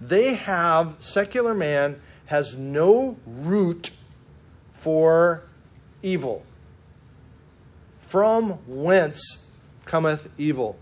They 0.00 0.34
have 0.34 0.96
secular 1.00 1.52
man 1.52 2.00
has 2.26 2.56
no 2.56 3.16
root 3.26 3.90
for 4.72 5.42
evil. 6.00 6.44
From 7.98 8.52
whence 8.66 9.46
cometh 9.84 10.28
evil? 10.38 10.78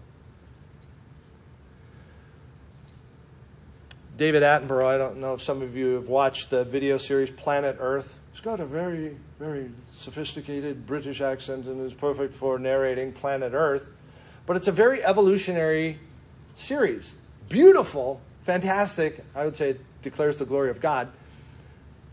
David 4.19 4.43
Attenborough, 4.43 4.85
I 4.85 4.99
don't 4.99 5.19
know 5.19 5.35
if 5.35 5.43
some 5.43 5.63
of 5.63 5.77
you 5.77 5.95
have 5.95 6.09
watched 6.09 6.51
the 6.51 6.65
video 6.65 6.97
series 6.97 7.31
Planet 7.31 7.77
Earth. 7.79 8.19
He's 8.33 8.41
got 8.41 8.59
a 8.59 8.67
very, 8.67 9.17
very 9.39 9.71
sophisticated 9.95 10.89
British 10.89 11.21
accent 11.21 11.67
and 11.67 11.81
is 11.87 11.95
perfect 11.95 12.35
for 12.35 12.59
narrating 12.59 13.13
Planet 13.13 13.53
Earth. 13.55 13.87
But 14.45 14.57
it's 14.57 14.67
a 14.67 14.73
very 14.73 15.05
evolutionary 15.05 16.01
series. 16.57 17.15
Beautiful, 17.49 18.21
fantastic. 18.43 19.25
I 19.37 19.45
would 19.45 19.55
say 19.55 19.71
it 19.71 19.81
declares 20.03 20.39
the 20.39 20.45
glory 20.45 20.71
of 20.71 20.81
God, 20.81 21.13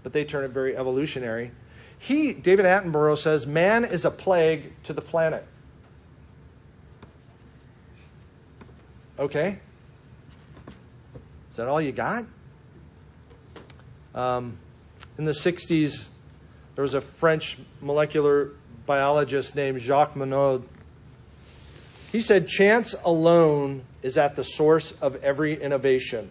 but 0.04 0.14
they 0.14 0.26
turn 0.26 0.46
it 0.46 0.52
very 0.52 0.78
evolutionary. 0.78 1.50
He, 1.98 2.34
David 2.34 2.66
Attenborough 2.66 3.18
says, 3.18 3.48
man 3.48 3.84
is 3.84 4.06
a 4.06 4.12
plague 4.12 4.74
to 4.84 4.94
the 4.94 5.02
planet. 5.02 5.44
Okay? 9.18 9.58
Is 11.56 11.58
that 11.58 11.70
all 11.70 11.80
you 11.80 11.94
got? 11.94 12.26
Um, 14.14 14.58
in 15.18 15.24
the 15.24 15.32
60s, 15.32 16.10
there 16.76 16.82
was 16.82 16.94
a 16.94 17.00
French 17.00 17.58
molecular 17.80 18.50
biologist 18.86 19.56
named 19.56 19.80
Jacques 19.80 20.16
Monod. 20.16 20.64
He 22.12 22.20
said, 22.20 22.50
Chance 22.50 22.94
alone 23.06 23.84
is 24.04 24.18
at 24.18 24.36
the 24.36 24.44
source 24.44 24.96
of 25.00 25.16
every 25.24 25.54
innovation 25.54 26.30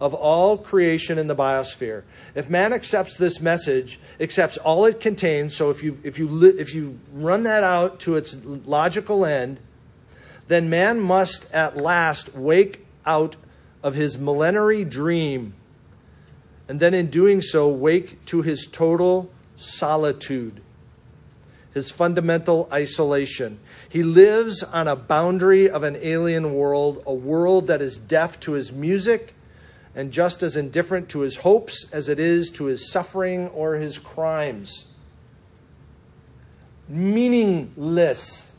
of 0.00 0.14
all 0.14 0.56
creation 0.56 1.18
in 1.18 1.26
the 1.26 1.36
biosphere. 1.36 2.02
If 2.34 2.48
man 2.48 2.72
accepts 2.72 3.18
this 3.18 3.38
message, 3.38 4.00
accepts 4.18 4.56
all 4.56 4.86
it 4.86 4.98
contains, 4.98 5.54
so 5.54 5.68
if 5.68 5.82
you, 5.82 6.00
if 6.02 6.18
you, 6.18 6.42
if 6.58 6.72
you 6.72 6.98
run 7.12 7.42
that 7.42 7.62
out 7.62 8.00
to 8.00 8.16
its 8.16 8.34
logical 8.42 9.26
end, 9.26 9.60
then 10.48 10.70
man 10.70 11.00
must 11.00 11.52
at 11.52 11.76
last 11.76 12.34
wake 12.34 12.86
out 13.04 13.36
of 13.82 13.94
his 13.94 14.18
millenary 14.18 14.84
dream, 14.84 15.54
and 16.68 16.80
then 16.80 16.94
in 16.94 17.10
doing 17.10 17.40
so, 17.40 17.68
wake 17.68 18.24
to 18.26 18.42
his 18.42 18.66
total 18.66 19.30
solitude, 19.56 20.60
his 21.74 21.90
fundamental 21.90 22.68
isolation. 22.72 23.58
He 23.88 24.02
lives 24.02 24.62
on 24.62 24.86
a 24.86 24.94
boundary 24.94 25.68
of 25.68 25.82
an 25.82 25.96
alien 25.96 26.54
world, 26.54 27.02
a 27.06 27.14
world 27.14 27.66
that 27.66 27.82
is 27.82 27.98
deaf 27.98 28.38
to 28.40 28.52
his 28.52 28.72
music 28.72 29.34
and 29.94 30.12
just 30.12 30.42
as 30.42 30.56
indifferent 30.56 31.08
to 31.08 31.20
his 31.20 31.36
hopes 31.36 31.86
as 31.92 32.08
it 32.08 32.18
is 32.18 32.50
to 32.50 32.66
his 32.66 32.90
suffering 32.90 33.48
or 33.48 33.74
his 33.74 33.98
crimes. 33.98 34.86
Meaningless. 36.88 38.52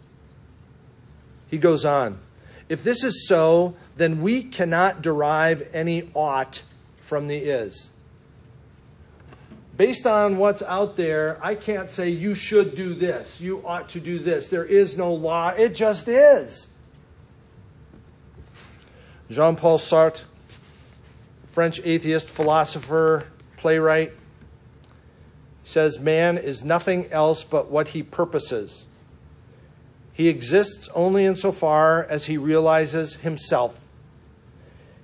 He 1.50 1.58
goes 1.58 1.86
on. 1.86 2.20
If 2.72 2.86
this 2.86 3.04
is 3.04 3.28
so, 3.28 3.76
then 3.98 4.22
we 4.22 4.44
cannot 4.44 5.02
derive 5.02 5.70
any 5.74 6.10
ought 6.14 6.64
from 7.00 7.28
the 7.28 7.36
is. 7.36 7.90
Based 9.76 10.08
on 10.08 10.38
what's 10.38 10.62
out 10.62 10.96
there, 10.96 11.38
I 11.44 11.56
can't 11.56 11.92
say 11.92 12.08
you 12.12 12.34
should 12.34 12.78
do 12.78 12.94
this, 12.94 13.42
you 13.42 13.62
ought 13.68 13.90
to 13.90 14.00
do 14.00 14.20
this. 14.20 14.48
There 14.48 14.64
is 14.64 14.96
no 14.96 15.14
law, 15.14 15.50
it 15.50 15.76
just 15.76 16.08
is. 16.08 16.68
Jean 19.30 19.58
Paul 19.58 19.78
Sartre 19.78 20.24
French 21.48 21.82
atheist, 21.84 22.30
philosopher, 22.30 23.26
playwright, 23.58 24.14
says 25.66 26.00
man 26.00 26.38
is 26.38 26.64
nothing 26.64 27.12
else 27.12 27.44
but 27.44 27.70
what 27.70 27.90
he 27.90 28.02
purposes. 28.02 28.86
He 30.14 30.28
exists 30.28 30.90
only 30.94 31.26
insofar 31.26 32.04
as 32.04 32.26
he 32.26 32.38
realizes 32.38 33.16
himself. 33.16 33.80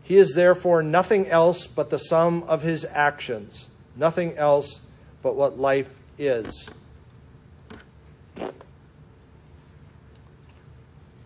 He 0.03 0.17
is 0.17 0.35
therefore 0.35 0.83
nothing 0.83 1.27
else 1.27 1.67
but 1.67 1.89
the 1.89 1.99
sum 1.99 2.43
of 2.43 2.61
his 2.61 2.85
actions, 2.85 3.67
nothing 3.95 4.37
else 4.37 4.79
but 5.21 5.35
what 5.35 5.59
life 5.59 5.93
is. 6.17 6.69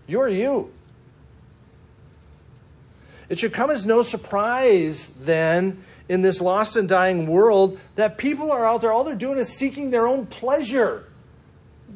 You're 0.07 0.29
you. 0.29 0.71
It 3.29 3.39
should 3.39 3.53
come 3.53 3.71
as 3.71 3.85
no 3.85 4.03
surprise 4.03 5.11
then 5.21 5.85
in 6.09 6.21
this 6.21 6.41
lost 6.41 6.75
and 6.75 6.89
dying 6.89 7.27
world 7.27 7.79
that 7.95 8.17
people 8.17 8.51
are 8.51 8.65
out 8.65 8.81
there, 8.81 8.91
all 8.91 9.05
they're 9.05 9.15
doing 9.15 9.37
is 9.37 9.47
seeking 9.47 9.91
their 9.91 10.07
own 10.07 10.25
pleasure. 10.25 11.05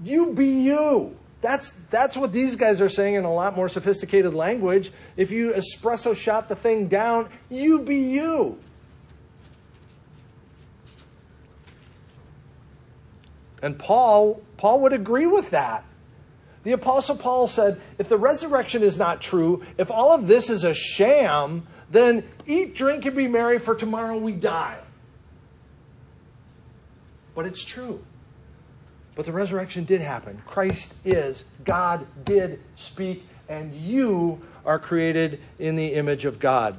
You 0.04 0.32
be 0.32 0.48
you. 0.48 1.18
That's, 1.42 1.72
that's 1.90 2.18
what 2.18 2.32
these 2.32 2.56
guys 2.56 2.82
are 2.82 2.90
saying 2.90 3.16
in 3.16 3.24
a 3.24 3.34
lot 3.34 3.56
more 3.56 3.70
sophisticated 3.70 4.34
language. 4.34 4.92
If 5.16 5.32
you 5.32 5.54
espresso 5.54 6.16
shot 6.16 6.50
the 6.50 6.56
thing 6.56 6.88
down, 6.88 7.30
you 7.50 7.82
be 7.82 7.98
you. 7.98 8.58
And 13.62 13.78
Paul, 13.78 14.42
Paul 14.58 14.82
would 14.82 14.94
agree 14.94 15.26
with 15.26 15.52
that. 15.52 15.86
The 16.64 16.72
Apostle 16.72 17.16
Paul 17.16 17.48
said, 17.48 17.80
if 18.00 18.10
the 18.10 18.18
resurrection 18.18 18.82
is 18.82 18.98
not 18.98 19.22
true, 19.22 19.64
if 19.78 19.92
all 19.92 20.12
of 20.12 20.26
this 20.28 20.50
is 20.50 20.64
a 20.64 20.74
sham, 20.74 21.68
then 21.92 22.24
eat, 22.48 22.76
drink, 22.76 23.06
and 23.06 23.16
be 23.16 23.28
merry, 23.28 23.60
for 23.60 23.76
tomorrow 23.76 24.18
we 24.18 24.32
die. 24.32 24.80
But 27.36 27.46
it's 27.46 27.64
true. 27.64 28.04
But 29.16 29.26
the 29.26 29.32
resurrection 29.32 29.86
did 29.86 30.02
happen. 30.02 30.42
Christ 30.46 30.94
is, 31.06 31.46
God 31.64 32.06
did 32.26 32.60
speak, 32.76 33.26
and 33.48 33.74
you 33.74 34.42
are 34.66 34.78
created 34.78 35.40
in 35.58 35.76
the 35.76 35.94
image 35.94 36.26
of 36.26 36.40
God. 36.40 36.76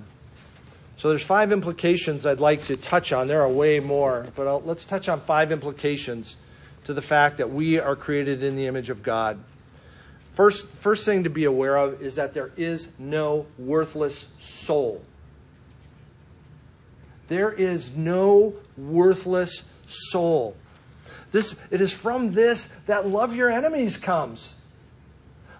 So 0.99 1.09
there's 1.09 1.23
five 1.23 1.53
implications 1.53 2.25
I'd 2.27 2.41
like 2.41 2.65
to 2.65 2.77
touch 2.77 3.13
on. 3.13 3.29
There 3.29 3.43
are 3.43 3.49
way 3.49 3.81
more, 3.81 4.27
but 4.35 4.47
I'll, 4.47 4.63
let's 4.63 4.85
touch 4.85 5.09
on 5.09 5.21
five 5.21 5.53
implications 5.53 6.37
to 6.85 6.95
the 6.95 7.03
fact 7.03 7.39
that 7.39 7.51
we 7.51 7.79
are 7.79 7.97
created 7.97 8.43
in 8.43 8.57
the 8.57 8.67
image 8.67 8.91
of 8.91 9.03
God. 9.03 9.39
First, 10.35 10.69
first 10.69 11.05
thing 11.05 11.25
to 11.25 11.31
be 11.31 11.45
aware 11.45 11.77
of 11.77 12.03
is 12.03 12.17
that 12.17 12.35
there 12.35 12.51
is 12.57 12.89
no 12.99 13.47
worthless 13.59 14.29
soul. 14.39 15.03
There 17.29 17.51
is 17.51 17.97
no 17.97 18.55
worthless 18.77 19.65
soul. 19.87 20.57
This, 21.37 21.55
it 21.71 21.83
is 21.83 21.93
from 21.93 22.33
this 22.33 22.65
that 22.87 23.07
love 23.07 23.37
your 23.37 23.51
enemies 23.51 23.99
comes. 23.99 24.55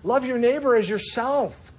Love 0.03 0.25
your 0.25 0.39
neighbor 0.39 0.75
as 0.75 0.89
yourself. 0.89 1.71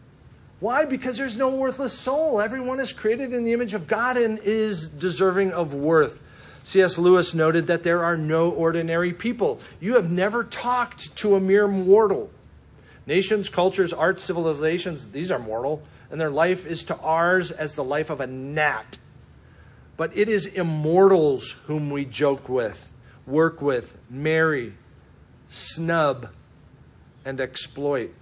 Why? 0.60 0.86
Because 0.86 1.17
there's 1.17 1.36
no 1.36 1.49
worthless 1.49 1.97
soul. 1.97 2.39
Everyone 2.39 2.79
is 2.79 2.93
created 2.93 3.33
in 3.33 3.43
the 3.43 3.53
image 3.53 3.73
of 3.73 3.88
God 3.88 4.15
and 4.15 4.38
is 4.43 4.88
deserving 4.88 5.51
of 5.51 5.73
worth. 5.73 6.21
C.S. 6.63 6.99
Lewis 6.99 7.33
noted 7.33 7.65
that 7.65 7.81
there 7.81 8.03
are 8.03 8.15
no 8.15 8.51
ordinary 8.51 9.13
people. 9.13 9.60
You 9.79 9.95
have 9.95 10.12
never 10.12 10.43
talked 10.43 11.15
to 11.15 11.33
a 11.33 11.39
mere 11.39 11.67
mortal. 11.67 12.29
Nations, 13.07 13.49
cultures, 13.49 13.93
arts, 13.93 14.21
civilizations, 14.21 15.07
these 15.07 15.31
are 15.31 15.39
mortal, 15.39 15.81
and 16.12 16.21
their 16.21 16.29
life 16.29 16.67
is 16.67 16.83
to 16.83 16.97
ours 16.99 17.49
as 17.49 17.73
the 17.73 17.83
life 17.83 18.12
of 18.12 18.21
a 18.21 18.27
gnat. 18.27 18.99
But 19.95 20.15
it 20.15 20.29
is 20.29 20.45
immortals 20.45 21.49
whom 21.65 21.89
we 21.89 22.05
joke 22.05 22.47
with, 22.47 22.91
work 23.27 23.61
with, 23.61 23.95
marry, 24.09 24.73
snub, 25.49 26.29
and 27.25 27.39
exploit. 27.39 28.13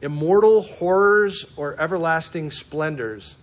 Immortal 0.00 0.62
horrors 0.62 1.44
or 1.56 1.78
everlasting 1.80 2.50
splendors, 2.50 3.34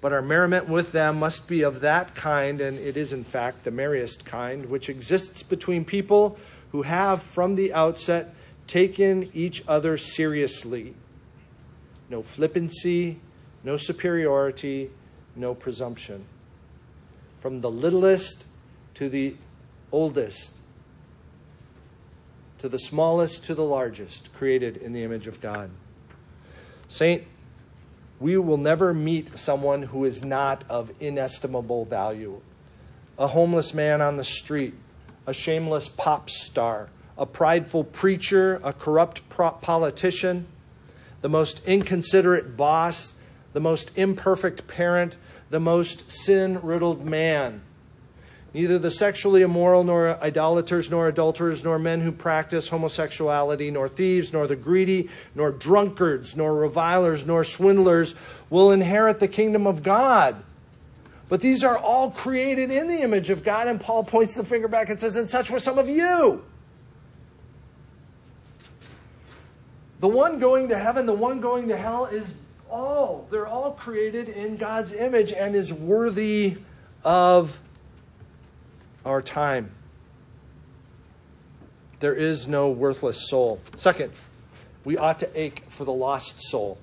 but 0.00 0.12
our 0.12 0.22
merriment 0.22 0.68
with 0.68 0.92
them 0.92 1.18
must 1.18 1.46
be 1.46 1.62
of 1.62 1.80
that 1.80 2.14
kind, 2.14 2.60
and 2.60 2.78
it 2.78 2.96
is 2.96 3.12
in 3.12 3.22
fact 3.22 3.64
the 3.64 3.70
merriest 3.70 4.24
kind, 4.24 4.66
which 4.66 4.88
exists 4.88 5.42
between 5.42 5.84
people 5.84 6.38
who 6.72 6.82
have 6.82 7.22
from 7.22 7.54
the 7.54 7.72
outset 7.72 8.34
taken 8.66 9.30
each 9.34 9.62
other 9.68 9.96
seriously. 9.96 10.94
No 12.08 12.22
flippancy, 12.22 13.20
no 13.62 13.76
superiority, 13.76 14.90
no 15.36 15.54
presumption. 15.54 16.24
From 17.40 17.60
the 17.60 17.70
littlest 17.70 18.46
to 18.94 19.08
the 19.08 19.36
oldest, 19.92 20.54
to 22.58 22.68
the 22.68 22.78
smallest 22.78 23.44
to 23.44 23.54
the 23.54 23.64
largest, 23.64 24.32
created 24.34 24.76
in 24.76 24.92
the 24.92 25.02
image 25.02 25.26
of 25.26 25.40
God. 25.40 25.70
Saint, 26.88 27.24
we 28.18 28.36
will 28.36 28.58
never 28.58 28.92
meet 28.92 29.38
someone 29.38 29.84
who 29.84 30.04
is 30.04 30.22
not 30.22 30.64
of 30.68 30.92
inestimable 31.00 31.86
value. 31.86 32.40
A 33.18 33.28
homeless 33.28 33.72
man 33.72 34.02
on 34.02 34.16
the 34.18 34.24
street, 34.24 34.74
a 35.26 35.32
shameless 35.32 35.88
pop 35.88 36.28
star, 36.28 36.90
a 37.16 37.24
prideful 37.24 37.84
preacher, 37.84 38.60
a 38.62 38.72
corrupt 38.72 39.28
politician, 39.28 40.46
the 41.22 41.28
most 41.28 41.62
inconsiderate 41.64 42.56
boss, 42.56 43.12
the 43.52 43.60
most 43.60 43.90
imperfect 43.96 44.66
parent, 44.66 45.14
the 45.50 45.60
most 45.60 46.10
sin 46.10 46.60
riddled 46.62 47.04
man. 47.04 47.62
Neither 48.52 48.78
the 48.78 48.90
sexually 48.90 49.42
immoral, 49.42 49.84
nor 49.84 50.20
idolaters, 50.20 50.90
nor 50.90 51.06
adulterers, 51.06 51.62
nor 51.62 51.78
men 51.78 52.00
who 52.00 52.10
practice 52.10 52.68
homosexuality, 52.68 53.70
nor 53.70 53.88
thieves, 53.88 54.32
nor 54.32 54.48
the 54.48 54.56
greedy, 54.56 55.08
nor 55.36 55.52
drunkards, 55.52 56.36
nor 56.36 56.54
revilers, 56.56 57.24
nor 57.24 57.44
swindlers 57.44 58.14
will 58.48 58.72
inherit 58.72 59.20
the 59.20 59.28
kingdom 59.28 59.68
of 59.68 59.84
God. 59.84 60.42
But 61.28 61.40
these 61.40 61.62
are 61.62 61.78
all 61.78 62.10
created 62.10 62.72
in 62.72 62.88
the 62.88 63.02
image 63.02 63.30
of 63.30 63.44
God, 63.44 63.68
and 63.68 63.80
Paul 63.80 64.02
points 64.02 64.34
the 64.34 64.44
finger 64.44 64.66
back 64.66 64.88
and 64.88 64.98
says, 64.98 65.14
And 65.14 65.30
such 65.30 65.48
were 65.48 65.60
some 65.60 65.78
of 65.78 65.88
you. 65.88 66.42
The 70.00 70.08
one 70.08 70.40
going 70.40 70.68
to 70.70 70.78
heaven, 70.78 71.06
the 71.06 71.14
one 71.14 71.40
going 71.40 71.68
to 71.68 71.76
hell 71.76 72.06
is 72.06 72.34
all, 72.68 73.28
they're 73.30 73.46
all 73.46 73.72
created 73.72 74.28
in 74.28 74.56
God's 74.56 74.92
image 74.92 75.30
and 75.32 75.54
is 75.54 75.72
worthy 75.72 76.56
of 77.04 77.58
our 79.04 79.22
time. 79.22 79.72
There 82.00 82.14
is 82.14 82.48
no 82.48 82.70
worthless 82.70 83.28
soul. 83.28 83.60
Second, 83.76 84.12
we 84.84 84.96
ought 84.96 85.18
to 85.20 85.40
ache 85.40 85.64
for 85.68 85.84
the 85.84 85.92
lost 85.92 86.40
soul. 86.42 86.78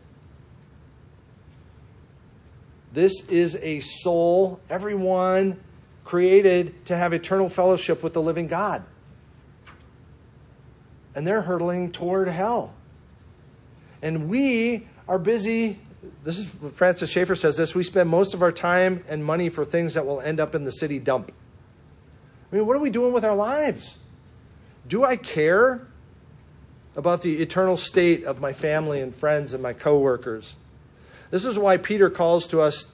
This 2.94 3.28
is 3.28 3.56
a 3.62 3.80
soul, 3.80 4.60
everyone 4.70 5.60
created 6.06 6.86
to 6.86 6.96
have 6.96 7.14
eternal 7.14 7.50
fellowship 7.50 8.02
with 8.02 8.14
the 8.14 8.22
living 8.22 8.48
God. 8.48 8.84
And 11.14 11.28
they're 11.28 11.42
hurtling 11.42 11.92
toward 11.92 12.28
hell. 12.28 12.74
And 14.02 14.30
we 14.30 14.88
are 15.08 15.20
busy. 15.20 15.80
This 16.24 16.40
is 16.40 16.48
Francis 16.74 17.10
Schaeffer 17.10 17.36
says 17.36 17.58
this. 17.58 17.76
We 17.76 17.84
spend 17.84 18.10
most 18.10 18.34
of 18.34 18.42
our 18.42 18.52
time 18.52 19.04
and 19.10 19.26
money 19.26 19.50
for 19.50 19.66
things 19.66 19.96
that 19.96 20.06
will 20.06 20.22
end 20.22 20.40
up 20.40 20.56
in 20.56 20.64
the 20.64 20.72
city 20.72 21.00
dump. 21.00 21.32
I 22.52 22.56
mean, 22.56 22.66
what 22.66 22.76
are 22.76 22.80
we 22.80 22.90
doing 22.90 23.14
with 23.14 23.26
our 23.26 23.36
lives? 23.36 23.98
Do 24.88 25.04
I 25.04 25.18
care 25.18 25.88
about 26.96 27.22
the 27.22 27.42
eternal 27.42 27.76
state 27.76 28.24
of 28.24 28.40
my 28.40 28.54
family 28.54 29.02
and 29.02 29.14
friends 29.14 29.54
and 29.54 29.62
my 29.62 29.74
coworkers? 29.74 30.56
This 31.30 31.44
is 31.44 31.60
why 31.60 31.78
Peter 31.78 32.10
calls 32.10 32.48
to 32.48 32.62
us 32.62 32.88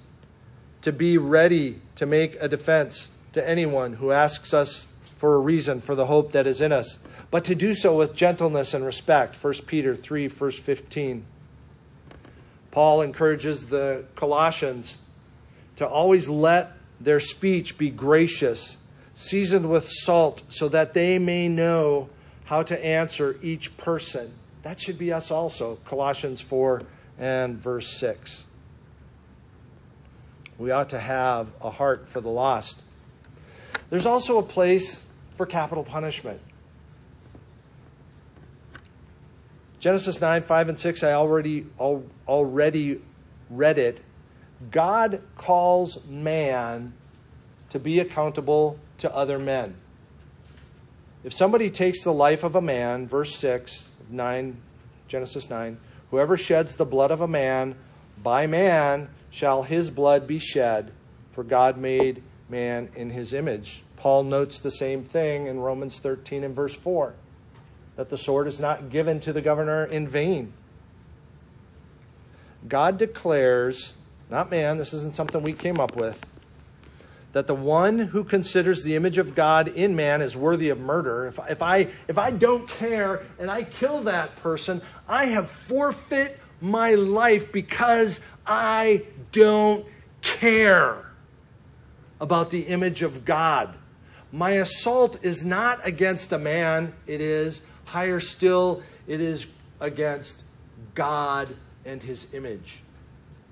to 0.81 0.91
be 0.91 1.17
ready 1.17 1.79
to 1.95 2.05
make 2.05 2.35
a 2.39 2.47
defense 2.47 3.09
to 3.33 3.47
anyone 3.47 3.93
who 3.93 4.11
asks 4.11 4.53
us 4.53 4.87
for 5.17 5.35
a 5.35 5.39
reason 5.39 5.79
for 5.79 5.95
the 5.95 6.07
hope 6.07 6.31
that 6.31 6.47
is 6.47 6.59
in 6.59 6.71
us, 6.71 6.97
but 7.31 7.45
to 7.45 7.55
do 7.55 7.75
so 7.75 7.95
with 7.95 8.13
gentleness 8.13 8.73
and 8.73 8.83
respect. 8.83 9.41
1 9.41 9.53
Peter 9.67 9.95
3, 9.95 10.27
verse 10.27 10.59
15. 10.59 11.25
Paul 12.71 13.01
encourages 13.01 13.67
the 13.67 14.03
Colossians 14.15 14.97
to 15.75 15.87
always 15.87 16.27
let 16.27 16.73
their 16.99 17.19
speech 17.19 17.77
be 17.77 17.89
gracious 17.89 18.77
seasoned 19.13 19.69
with 19.69 19.87
salt, 19.87 20.43
so 20.49 20.67
that 20.69 20.93
they 20.93 21.19
may 21.19 21.47
know 21.47 22.09
how 22.45 22.63
to 22.63 22.85
answer 22.85 23.37
each 23.41 23.75
person. 23.77 24.33
That 24.63 24.79
should 24.79 24.97
be 24.97 25.11
us 25.13 25.31
also. 25.31 25.77
Colossians 25.85 26.41
4 26.41 26.83
and 27.19 27.57
verse 27.57 27.87
6. 27.97 28.43
We 30.57 30.71
ought 30.71 30.89
to 30.89 30.99
have 30.99 31.47
a 31.61 31.69
heart 31.69 32.07
for 32.07 32.21
the 32.21 32.29
lost. 32.29 32.81
There's 33.89 34.05
also 34.05 34.37
a 34.37 34.43
place 34.43 35.05
for 35.35 35.45
capital 35.45 35.83
punishment. 35.83 36.41
Genesis 39.79 40.21
9, 40.21 40.43
5, 40.43 40.69
and 40.69 40.79
6, 40.79 41.03
I 41.03 41.11
already, 41.11 41.65
already 42.27 43.01
read 43.49 43.77
it. 43.77 44.01
God 44.71 45.21
calls 45.35 46.03
man 46.05 46.93
to 47.73 47.79
be 47.79 47.99
accountable 47.99 48.77
to 48.99 49.13
other 49.15 49.39
men. 49.39 49.73
If 51.23 51.33
somebody 51.33 51.71
takes 51.71 52.03
the 52.03 52.13
life 52.13 52.43
of 52.43 52.55
a 52.55 52.61
man, 52.61 53.07
verse 53.07 53.35
6, 53.35 53.89
9, 54.11 54.61
Genesis 55.07 55.49
9, 55.49 55.79
whoever 56.11 56.37
sheds 56.37 56.75
the 56.75 56.85
blood 56.85 57.09
of 57.09 57.19
a 57.19 57.27
man, 57.27 57.73
by 58.21 58.45
man 58.45 59.09
shall 59.31 59.63
his 59.63 59.89
blood 59.89 60.27
be 60.27 60.37
shed, 60.37 60.91
for 61.31 61.43
God 61.43 61.75
made 61.75 62.21
man 62.47 62.89
in 62.95 63.09
his 63.09 63.33
image. 63.33 63.81
Paul 63.97 64.21
notes 64.21 64.59
the 64.59 64.69
same 64.69 65.03
thing 65.03 65.47
in 65.47 65.59
Romans 65.59 65.97
13 65.97 66.43
and 66.43 66.55
verse 66.55 66.75
4 66.75 67.15
that 67.95 68.09
the 68.09 68.17
sword 68.17 68.47
is 68.47 68.59
not 68.59 68.91
given 68.91 69.19
to 69.21 69.33
the 69.33 69.41
governor 69.41 69.83
in 69.83 70.07
vain. 70.07 70.53
God 72.67 72.99
declares, 72.99 73.93
not 74.29 74.51
man, 74.51 74.77
this 74.77 74.93
isn't 74.93 75.15
something 75.15 75.41
we 75.41 75.53
came 75.53 75.79
up 75.79 75.95
with 75.95 76.23
that 77.33 77.47
the 77.47 77.55
one 77.55 77.99
who 77.99 78.23
considers 78.23 78.83
the 78.83 78.95
image 78.95 79.17
of 79.17 79.35
God 79.35 79.67
in 79.67 79.95
man 79.95 80.21
is 80.21 80.37
worthy 80.37 80.69
of 80.69 80.79
murder, 80.79 81.27
if, 81.27 81.39
if, 81.49 81.61
I, 81.61 81.89
if 82.07 82.17
I 82.17 82.31
don't 82.31 82.69
care 82.69 83.23
and 83.37 83.51
I 83.51 83.63
kill 83.63 84.03
that 84.03 84.35
person, 84.37 84.81
I 85.07 85.25
have 85.25 85.49
forfeit 85.49 86.39
my 86.61 86.93
life 86.93 87.51
because 87.51 88.19
I 88.45 89.05
don't 89.31 89.85
care 90.21 91.11
about 92.21 92.51
the 92.51 92.61
image 92.61 93.01
of 93.01 93.25
God. 93.25 93.75
My 94.31 94.51
assault 94.51 95.17
is 95.23 95.43
not 95.43 95.85
against 95.85 96.31
a 96.31 96.37
man, 96.37 96.93
it 97.05 97.19
is, 97.19 97.61
higher 97.85 98.19
still, 98.19 98.81
it 99.07 99.21
is 99.21 99.45
against 99.79 100.41
God 100.95 101.55
and 101.85 102.01
his 102.01 102.27
image. 102.33 102.79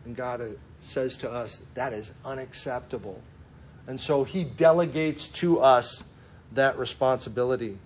And 0.05 0.15
God 0.15 0.41
uh, 0.41 0.45
says 0.79 1.17
to 1.17 1.31
us, 1.31 1.61
that 1.73 1.93
is 1.93 2.11
unacceptable. 2.23 3.21
And 3.87 3.99
so 3.99 4.23
he 4.23 4.43
delegates 4.43 5.27
to 5.27 5.59
us 5.59 6.03
that 6.53 6.77
responsibility. 6.77 7.77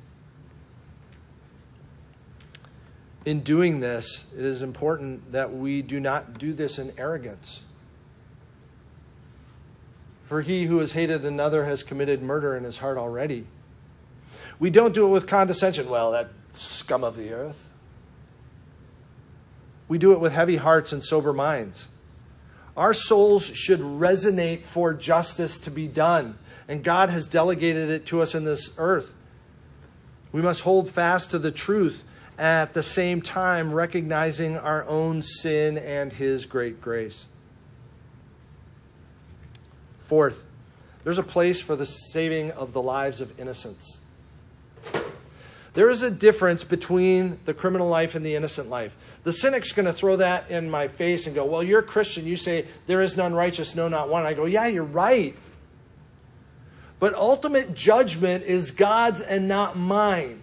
In 3.26 3.42
doing 3.42 3.80
this, 3.80 4.26
it 4.38 4.46
is 4.46 4.62
important 4.62 5.32
that 5.32 5.54
we 5.54 5.82
do 5.82 6.00
not 6.00 6.38
do 6.38 6.54
this 6.54 6.78
in 6.78 6.94
arrogance. 6.98 7.62
For 10.26 10.42
he 10.42 10.66
who 10.66 10.80
has 10.80 10.94
hated 10.94 11.24
another 11.26 11.66
has 11.66 11.84
committed 11.84 12.22
murder 12.22 12.56
in 12.56 12.64
his 12.64 12.80
heart 12.80 12.98
already. 12.98 13.46
We 14.60 14.70
don't 14.70 14.94
do 14.94 15.06
it 15.06 15.10
with 15.10 15.28
condescension. 15.28 15.90
Well, 15.90 16.12
that 16.12 16.30
scum 16.54 17.04
of 17.04 17.16
the 17.16 17.32
earth. 17.34 17.70
We 19.88 19.98
do 19.98 20.12
it 20.14 20.20
with 20.20 20.34
heavy 20.34 20.58
hearts 20.58 20.92
and 20.92 21.04
sober 21.04 21.34
minds. 21.34 21.90
Our 22.76 22.94
souls 22.94 23.46
should 23.46 23.80
resonate 23.80 24.64
for 24.64 24.94
justice 24.94 25.60
to 25.60 25.72
be 25.72 25.88
done, 25.88 26.38
and 26.68 26.84
God 26.84 27.10
has 27.10 27.28
delegated 27.28 27.90
it 27.90 28.06
to 28.08 28.22
us 28.22 28.36
in 28.36 28.44
this 28.44 28.72
earth. 28.78 29.14
We 30.32 30.42
must 30.42 30.62
hold 30.62 30.90
fast 30.90 31.32
to 31.32 31.40
the 31.40 31.52
truth 31.52 32.04
at 32.38 32.74
the 32.74 32.84
same 32.84 33.22
time 33.22 33.74
recognizing 33.74 34.58
our 34.58 34.84
own 34.86 35.22
sin 35.22 35.78
and 35.78 36.12
His 36.12 36.46
great 36.46 36.82
grace. 36.82 37.28
Fourth, 40.02 40.44
there's 41.04 41.18
a 41.18 41.24
place 41.24 41.62
for 41.62 41.76
the 41.76 41.86
saving 41.86 42.52
of 42.52 42.74
the 42.74 42.82
lives 42.82 43.22
of 43.22 43.40
innocents. 43.40 44.00
There 45.74 45.90
is 45.90 46.04
a 46.04 46.12
difference 46.12 46.64
between 46.64 47.40
the 47.46 47.54
criminal 47.54 47.88
life 47.88 48.16
and 48.16 48.26
the 48.26 48.36
innocent 48.36 48.70
life. 48.70 48.96
The 49.26 49.32
cynic's 49.32 49.72
going 49.72 49.88
to 49.88 49.94
throw 49.94 50.18
that 50.18 50.52
in 50.52 50.70
my 50.70 50.88
face 50.88 51.26
and 51.26 51.34
go, 51.36 51.46
Well, 51.46 51.64
you're 51.64 51.80
a 51.80 51.84
Christian. 51.84 52.28
You 52.28 52.38
say, 52.38 52.68
There 52.86 53.02
is 53.02 53.18
none 53.18 53.34
righteous, 53.34 53.76
no, 53.76 53.90
not 53.90 54.08
one. 54.08 54.24
I 54.24 54.34
go, 54.34 54.46
Yeah, 54.46 54.68
you're 54.68 54.84
right. 54.84 55.36
But 57.00 57.16
ultimate 57.16 57.74
judgment 57.74 58.46
is 58.46 58.70
God's 58.70 59.22
and 59.22 59.48
not 59.48 59.76
mine. 59.76 60.42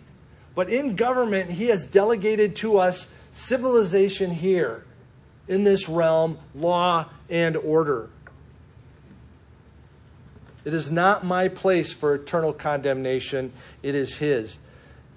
But 0.57 0.69
in 0.69 0.97
government, 0.97 1.53
He 1.53 1.67
has 1.69 1.87
delegated 1.87 2.57
to 2.57 2.79
us 2.79 3.09
civilization 3.31 4.33
here 4.33 4.85
in 5.47 5.63
this 5.63 5.89
realm, 5.89 6.39
law 6.53 7.07
and 7.31 7.57
order. 7.57 8.11
It 10.65 10.75
is 10.75 10.91
not 10.91 11.25
my 11.25 11.47
place 11.47 11.93
for 11.93 12.15
eternal 12.15 12.53
condemnation, 12.53 13.53
it 13.81 13.95
is 13.95 14.17
His. 14.17 14.59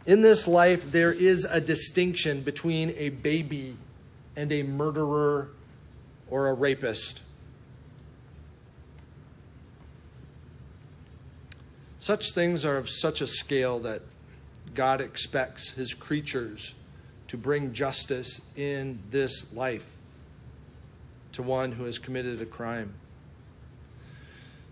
In 0.05 0.21
this 0.21 0.47
life, 0.47 0.91
there 0.91 1.11
is 1.11 1.45
a 1.45 1.59
distinction 1.59 2.41
between 2.41 2.93
a 2.97 3.09
baby 3.09 3.75
and 4.35 4.51
a 4.51 4.61
murderer 4.63 5.49
or 6.29 6.47
a 6.47 6.53
rapist. 6.53 7.21
Such 11.97 12.33
things 12.33 12.63
are 12.65 12.77
of 12.77 12.87
such 12.87 13.21
a 13.21 13.27
scale 13.27 13.79
that 13.79 14.03
God 14.75 15.01
expects 15.01 15.71
his 15.71 15.93
creatures 15.93 16.75
to 17.29 17.37
bring 17.37 17.73
justice 17.73 18.41
in 18.55 18.99
this 19.09 19.51
life. 19.53 19.87
to 21.35 21.43
one 21.43 21.73
who 21.73 21.83
has 21.83 21.99
committed 21.99 22.41
a 22.41 22.45
crime. 22.45 22.93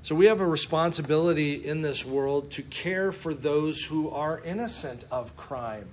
So 0.03 0.15
we 0.15 0.25
have 0.25 0.41
a 0.41 0.45
responsibility 0.45 1.65
in 1.65 1.81
this 1.81 2.05
world 2.05 2.51
to 2.51 2.61
care 2.63 3.13
for 3.13 3.33
those 3.33 3.81
who 3.85 4.09
are 4.09 4.41
innocent 4.41 5.05
of 5.09 5.35
crime, 5.37 5.87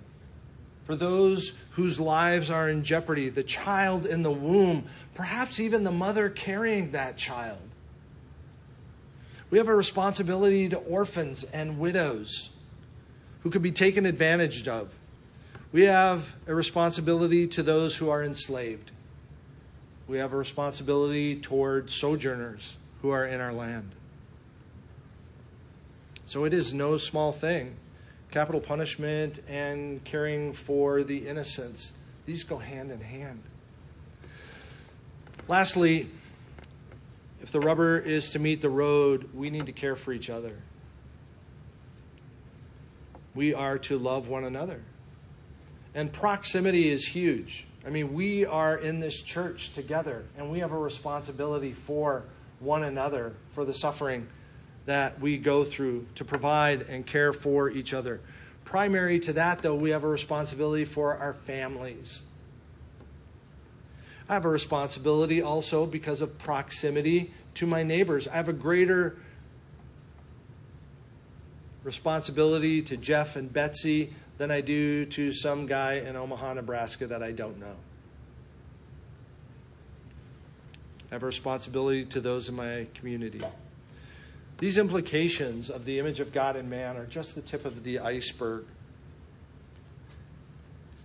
for 0.82 0.96
those 0.96 1.52
whose 1.70 2.00
lives 2.00 2.50
are 2.50 2.68
in 2.68 2.82
jeopardy, 2.82 3.28
the 3.28 3.44
child 3.44 4.06
in 4.06 4.22
the 4.22 4.30
womb, 4.32 4.86
perhaps 5.14 5.60
even 5.60 5.84
the 5.84 5.92
mother 5.92 6.28
carrying 6.28 6.90
that 6.90 7.16
child. 7.16 7.60
We 9.48 9.58
have 9.58 9.68
a 9.68 9.74
responsibility 9.76 10.68
to 10.70 10.76
orphans 10.78 11.44
and 11.44 11.78
widows 11.78 12.50
who 13.42 13.50
could 13.50 13.62
be 13.62 13.70
taken 13.70 14.06
advantage 14.06 14.66
of. 14.66 14.92
We 15.70 15.84
have 15.84 16.34
a 16.48 16.54
responsibility 16.54 17.46
to 17.46 17.62
those 17.62 17.96
who 17.96 18.10
are 18.10 18.24
enslaved. 18.24 18.90
We 20.08 20.18
have 20.18 20.32
a 20.32 20.36
responsibility 20.36 21.36
toward 21.36 21.92
sojourners 21.92 22.76
who 23.02 23.10
are 23.10 23.24
in 23.24 23.40
our 23.40 23.52
land. 23.52 23.92
So 26.30 26.44
it 26.44 26.54
is 26.54 26.72
no 26.72 26.96
small 26.96 27.32
thing. 27.32 27.74
Capital 28.30 28.60
punishment 28.60 29.42
and 29.48 30.04
caring 30.04 30.52
for 30.52 31.02
the 31.02 31.26
innocents, 31.26 31.92
these 32.24 32.44
go 32.44 32.58
hand 32.58 32.92
in 32.92 33.00
hand. 33.00 33.42
Lastly, 35.48 36.08
if 37.42 37.50
the 37.50 37.58
rubber 37.58 37.98
is 37.98 38.30
to 38.30 38.38
meet 38.38 38.60
the 38.60 38.70
road, 38.70 39.30
we 39.34 39.50
need 39.50 39.66
to 39.66 39.72
care 39.72 39.96
for 39.96 40.12
each 40.12 40.30
other. 40.30 40.54
We 43.34 43.52
are 43.52 43.76
to 43.78 43.98
love 43.98 44.28
one 44.28 44.44
another. 44.44 44.82
And 45.96 46.12
proximity 46.12 46.90
is 46.90 47.06
huge. 47.06 47.66
I 47.84 47.90
mean, 47.90 48.14
we 48.14 48.46
are 48.46 48.76
in 48.76 49.00
this 49.00 49.20
church 49.20 49.72
together, 49.72 50.26
and 50.38 50.52
we 50.52 50.60
have 50.60 50.70
a 50.70 50.78
responsibility 50.78 51.72
for 51.72 52.22
one 52.60 52.84
another, 52.84 53.34
for 53.50 53.64
the 53.64 53.74
suffering 53.74 54.28
that 54.90 55.20
we 55.20 55.38
go 55.38 55.62
through, 55.62 56.04
to 56.16 56.24
provide 56.24 56.82
and 56.82 57.06
care 57.06 57.32
for 57.32 57.70
each 57.70 57.94
other. 57.94 58.20
Primary 58.64 59.20
to 59.20 59.32
that, 59.34 59.62
though, 59.62 59.76
we 59.76 59.90
have 59.90 60.02
a 60.02 60.08
responsibility 60.08 60.84
for 60.84 61.16
our 61.16 61.32
families. 61.32 62.22
I 64.28 64.34
have 64.34 64.44
a 64.44 64.48
responsibility 64.48 65.42
also 65.42 65.86
because 65.86 66.20
of 66.20 66.36
proximity 66.40 67.32
to 67.54 67.66
my 67.66 67.84
neighbors. 67.84 68.26
I 68.26 68.32
have 68.32 68.48
a 68.48 68.52
greater 68.52 69.16
responsibility 71.84 72.82
to 72.82 72.96
Jeff 72.96 73.36
and 73.36 73.52
Betsy 73.52 74.12
than 74.38 74.50
I 74.50 74.60
do 74.60 75.06
to 75.06 75.32
some 75.32 75.66
guy 75.66 75.94
in 75.94 76.16
Omaha, 76.16 76.54
Nebraska 76.54 77.06
that 77.06 77.22
I 77.22 77.30
don't 77.30 77.60
know. 77.60 77.76
I 81.12 81.14
have 81.14 81.22
a 81.22 81.26
responsibility 81.26 82.04
to 82.06 82.20
those 82.20 82.48
in 82.48 82.56
my 82.56 82.88
community. 82.94 83.40
These 84.60 84.76
implications 84.76 85.70
of 85.70 85.86
the 85.86 85.98
image 85.98 86.20
of 86.20 86.32
God 86.32 86.54
in 86.54 86.68
man 86.68 86.98
are 86.98 87.06
just 87.06 87.34
the 87.34 87.40
tip 87.40 87.64
of 87.64 87.82
the 87.82 87.98
iceberg. 87.98 88.66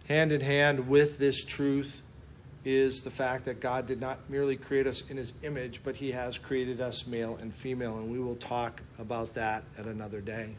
Hand 0.10 0.34
in 0.34 0.42
hand 0.42 0.90
with 0.90 1.18
this 1.18 1.42
truth 1.44 2.02
is 2.66 3.04
the 3.04 3.10
fact 3.10 3.46
that 3.46 3.62
God 3.62 3.88
did 3.88 4.02
not 4.02 4.30
merely 4.30 4.58
create 4.58 4.88
us 4.88 5.04
in 5.10 5.16
his 5.16 5.32
image, 5.42 5.80
but 5.86 5.96
he 5.96 6.12
has 6.12 6.38
created 6.38 6.82
us 6.82 7.08
male 7.08 7.38
and 7.40 7.56
female, 7.56 7.98
and 7.98 8.12
we 8.12 8.20
will 8.20 8.36
talk 8.36 8.82
about 9.00 9.36
that 9.36 9.64
at 9.78 9.86
another 9.86 10.20
day. 10.20 10.58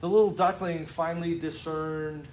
The 0.00 0.08
little 0.08 0.32
duckling 0.32 0.86
finally 0.86 1.38
discerned 1.38 2.26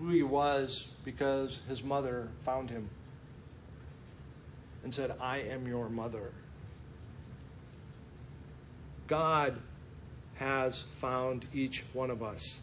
who 0.00 0.08
he 0.10 0.24
was 0.24 0.88
because 1.04 1.60
his 1.68 1.84
mother 1.84 2.30
found 2.40 2.70
him 2.70 2.90
and 4.82 4.92
said, 4.92 5.14
I 5.20 5.38
am 5.38 5.68
your 5.68 5.88
mother. 5.88 6.32
God 9.06 9.58
has 10.36 10.84
found 11.00 11.46
each 11.52 11.84
one 11.92 12.10
of 12.10 12.22
us. 12.22 12.60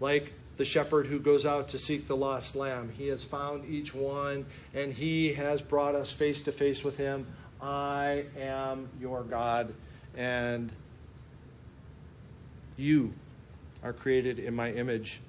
Like 0.00 0.32
the 0.56 0.64
shepherd 0.64 1.06
who 1.06 1.18
goes 1.18 1.46
out 1.46 1.68
to 1.70 1.78
seek 1.78 2.06
the 2.06 2.16
lost 2.16 2.54
lamb. 2.54 2.92
He 2.96 3.08
has 3.08 3.24
found 3.24 3.64
each 3.64 3.94
one 3.94 4.44
and 4.74 4.92
he 4.92 5.32
has 5.34 5.62
brought 5.62 5.94
us 5.94 6.12
face 6.12 6.42
to 6.42 6.52
face 6.52 6.84
with 6.84 6.96
him. 6.96 7.26
I 7.62 8.24
am 8.38 8.88
your 9.00 9.22
God 9.22 9.72
and 10.16 10.70
you 12.76 13.14
are 13.82 13.92
created 13.92 14.38
in 14.38 14.54
my 14.54 14.70
image. 14.72 15.20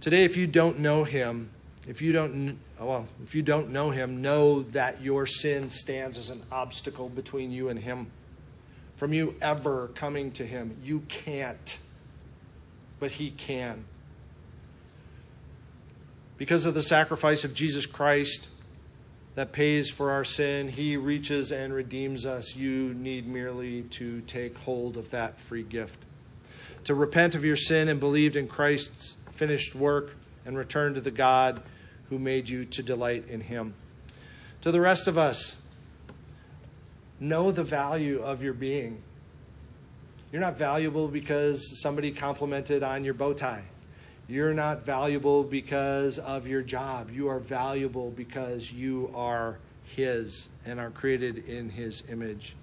Today 0.00 0.24
if 0.24 0.34
you 0.34 0.46
don't 0.46 0.78
know 0.78 1.04
him, 1.04 1.50
if 1.86 2.02
you 2.02 2.12
don't 2.12 2.58
oh, 2.78 2.86
well, 2.86 3.08
if 3.22 3.34
you 3.34 3.42
don't 3.42 3.70
know 3.70 3.90
him, 3.90 4.22
know 4.22 4.62
that 4.62 5.02
your 5.02 5.26
sin 5.26 5.68
stands 5.68 6.18
as 6.18 6.30
an 6.30 6.42
obstacle 6.50 7.08
between 7.08 7.50
you 7.50 7.68
and 7.68 7.78
him. 7.80 8.10
From 8.96 9.12
you 9.12 9.34
ever 9.40 9.88
coming 9.94 10.30
to 10.32 10.46
him, 10.46 10.76
you 10.82 11.00
can't 11.08 11.78
but 13.00 13.12
He 13.12 13.30
can. 13.30 13.86
Because 16.36 16.66
of 16.66 16.74
the 16.74 16.82
sacrifice 16.82 17.42
of 17.42 17.54
Jesus 17.54 17.86
Christ 17.86 18.48
that 19.34 19.52
pays 19.52 19.90
for 19.90 20.10
our 20.10 20.24
sin, 20.24 20.68
He 20.68 20.96
reaches 20.96 21.50
and 21.50 21.72
redeems 21.72 22.24
us. 22.24 22.54
You 22.54 22.94
need 22.94 23.26
merely 23.26 23.82
to 23.82 24.20
take 24.22 24.56
hold 24.58 24.96
of 24.96 25.10
that 25.10 25.40
free 25.40 25.62
gift. 25.62 25.98
To 26.84 26.94
repent 26.94 27.34
of 27.34 27.44
your 27.44 27.56
sin 27.56 27.88
and 27.88 27.98
believe 27.98 28.36
in 28.36 28.46
Christ's 28.46 29.16
finished 29.32 29.74
work 29.74 30.12
and 30.44 30.56
return 30.56 30.94
to 30.94 31.00
the 31.00 31.10
God 31.10 31.62
who 32.08 32.18
made 32.18 32.48
you 32.48 32.64
to 32.66 32.82
delight 32.82 33.28
in 33.28 33.40
Him. 33.40 33.74
To 34.62 34.72
the 34.72 34.80
rest 34.80 35.06
of 35.06 35.16
us, 35.16 35.56
know 37.18 37.52
the 37.52 37.64
value 37.64 38.20
of 38.20 38.42
your 38.42 38.52
being. 38.52 39.02
You're 40.32 40.40
not 40.40 40.56
valuable 40.56 41.08
because 41.08 41.80
somebody 41.80 42.12
complimented 42.12 42.82
on 42.82 43.04
your 43.04 43.14
bow 43.14 43.32
tie. 43.32 43.64
You're 44.28 44.54
not 44.54 44.86
valuable 44.86 45.42
because 45.42 46.18
of 46.18 46.46
your 46.46 46.62
job. 46.62 47.10
You 47.10 47.28
are 47.28 47.40
valuable 47.40 48.10
because 48.10 48.70
you 48.70 49.10
are 49.14 49.58
His 49.84 50.46
and 50.64 50.78
are 50.78 50.90
created 50.90 51.48
in 51.48 51.68
His 51.68 52.04
image. 52.08 52.54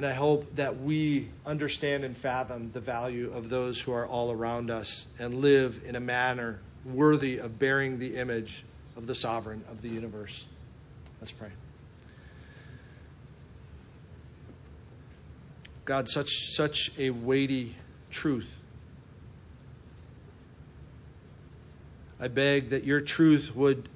And 0.00 0.06
I 0.06 0.14
hope 0.14 0.56
that 0.56 0.80
we 0.80 1.28
understand 1.44 2.04
and 2.04 2.16
fathom 2.16 2.70
the 2.70 2.80
value 2.80 3.30
of 3.34 3.50
those 3.50 3.78
who 3.78 3.92
are 3.92 4.06
all 4.06 4.32
around 4.32 4.70
us 4.70 5.04
and 5.18 5.42
live 5.42 5.82
in 5.84 5.94
a 5.94 6.00
manner 6.00 6.60
worthy 6.86 7.36
of 7.36 7.58
bearing 7.58 7.98
the 7.98 8.16
image 8.16 8.64
of 8.96 9.06
the 9.06 9.14
sovereign 9.14 9.62
of 9.70 9.82
the 9.82 9.90
universe. 9.90 10.46
Let's 11.20 11.32
pray. 11.32 11.50
God, 15.84 16.08
such, 16.08 16.30
such 16.54 16.92
a 16.96 17.10
weighty 17.10 17.76
truth. 18.10 18.48
I 22.18 22.28
beg 22.28 22.70
that 22.70 22.84
your 22.84 23.02
truth 23.02 23.54
would 23.54 23.90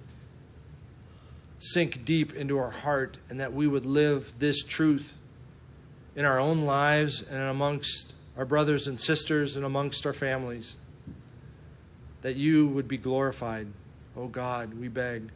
sink 1.60 2.04
deep 2.04 2.34
into 2.34 2.58
our 2.58 2.72
heart 2.72 3.16
and 3.30 3.40
that 3.40 3.54
we 3.54 3.66
would 3.66 3.86
live 3.86 4.34
this 4.38 4.62
truth 4.62 5.14
in 6.16 6.24
our 6.24 6.38
own 6.38 6.62
lives 6.62 7.22
and 7.22 7.42
amongst 7.42 8.12
our 8.36 8.44
brothers 8.44 8.86
and 8.86 9.00
sisters 9.00 9.56
and 9.56 9.64
amongst 9.64 10.06
our 10.06 10.12
families. 10.12 10.76
That 12.22 12.36
you 12.36 12.66
would 12.68 12.88
be 12.88 12.96
glorified. 12.96 13.68
Oh 14.16 14.28
God, 14.28 14.74
we 14.74 14.88
beg. 14.88 15.30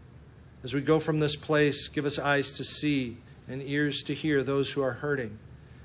As 0.65 0.75
we 0.75 0.81
go 0.81 0.99
from 0.99 1.21
this 1.21 1.37
place, 1.37 1.89
give 1.89 2.05
us 2.05 2.19
eyes 2.19 2.53
to 2.53 2.65
see 2.65 3.19
and 3.49 3.63
ears 3.63 4.03
to 4.05 4.15
hear 4.15 4.43
those 4.43 4.71
who 4.71 4.83
are 4.83 4.93
hurting 4.93 5.39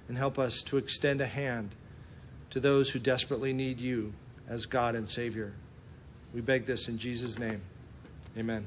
and 0.07 0.17
help 0.17 0.37
us 0.37 0.61
to 0.63 0.77
extend 0.77 1.21
a 1.21 1.27
hand 1.27 1.75
to 2.49 2.59
those 2.59 2.89
who 2.89 2.99
desperately 2.99 3.53
need 3.53 3.79
you 3.79 4.13
as 4.47 4.65
God 4.65 4.95
and 4.95 5.07
Savior. 5.07 5.53
We 6.33 6.41
beg 6.41 6.65
this 6.65 6.87
in 6.87 6.97
Jesus' 6.97 7.39
name. 7.39 7.61
Amen. 8.37 8.65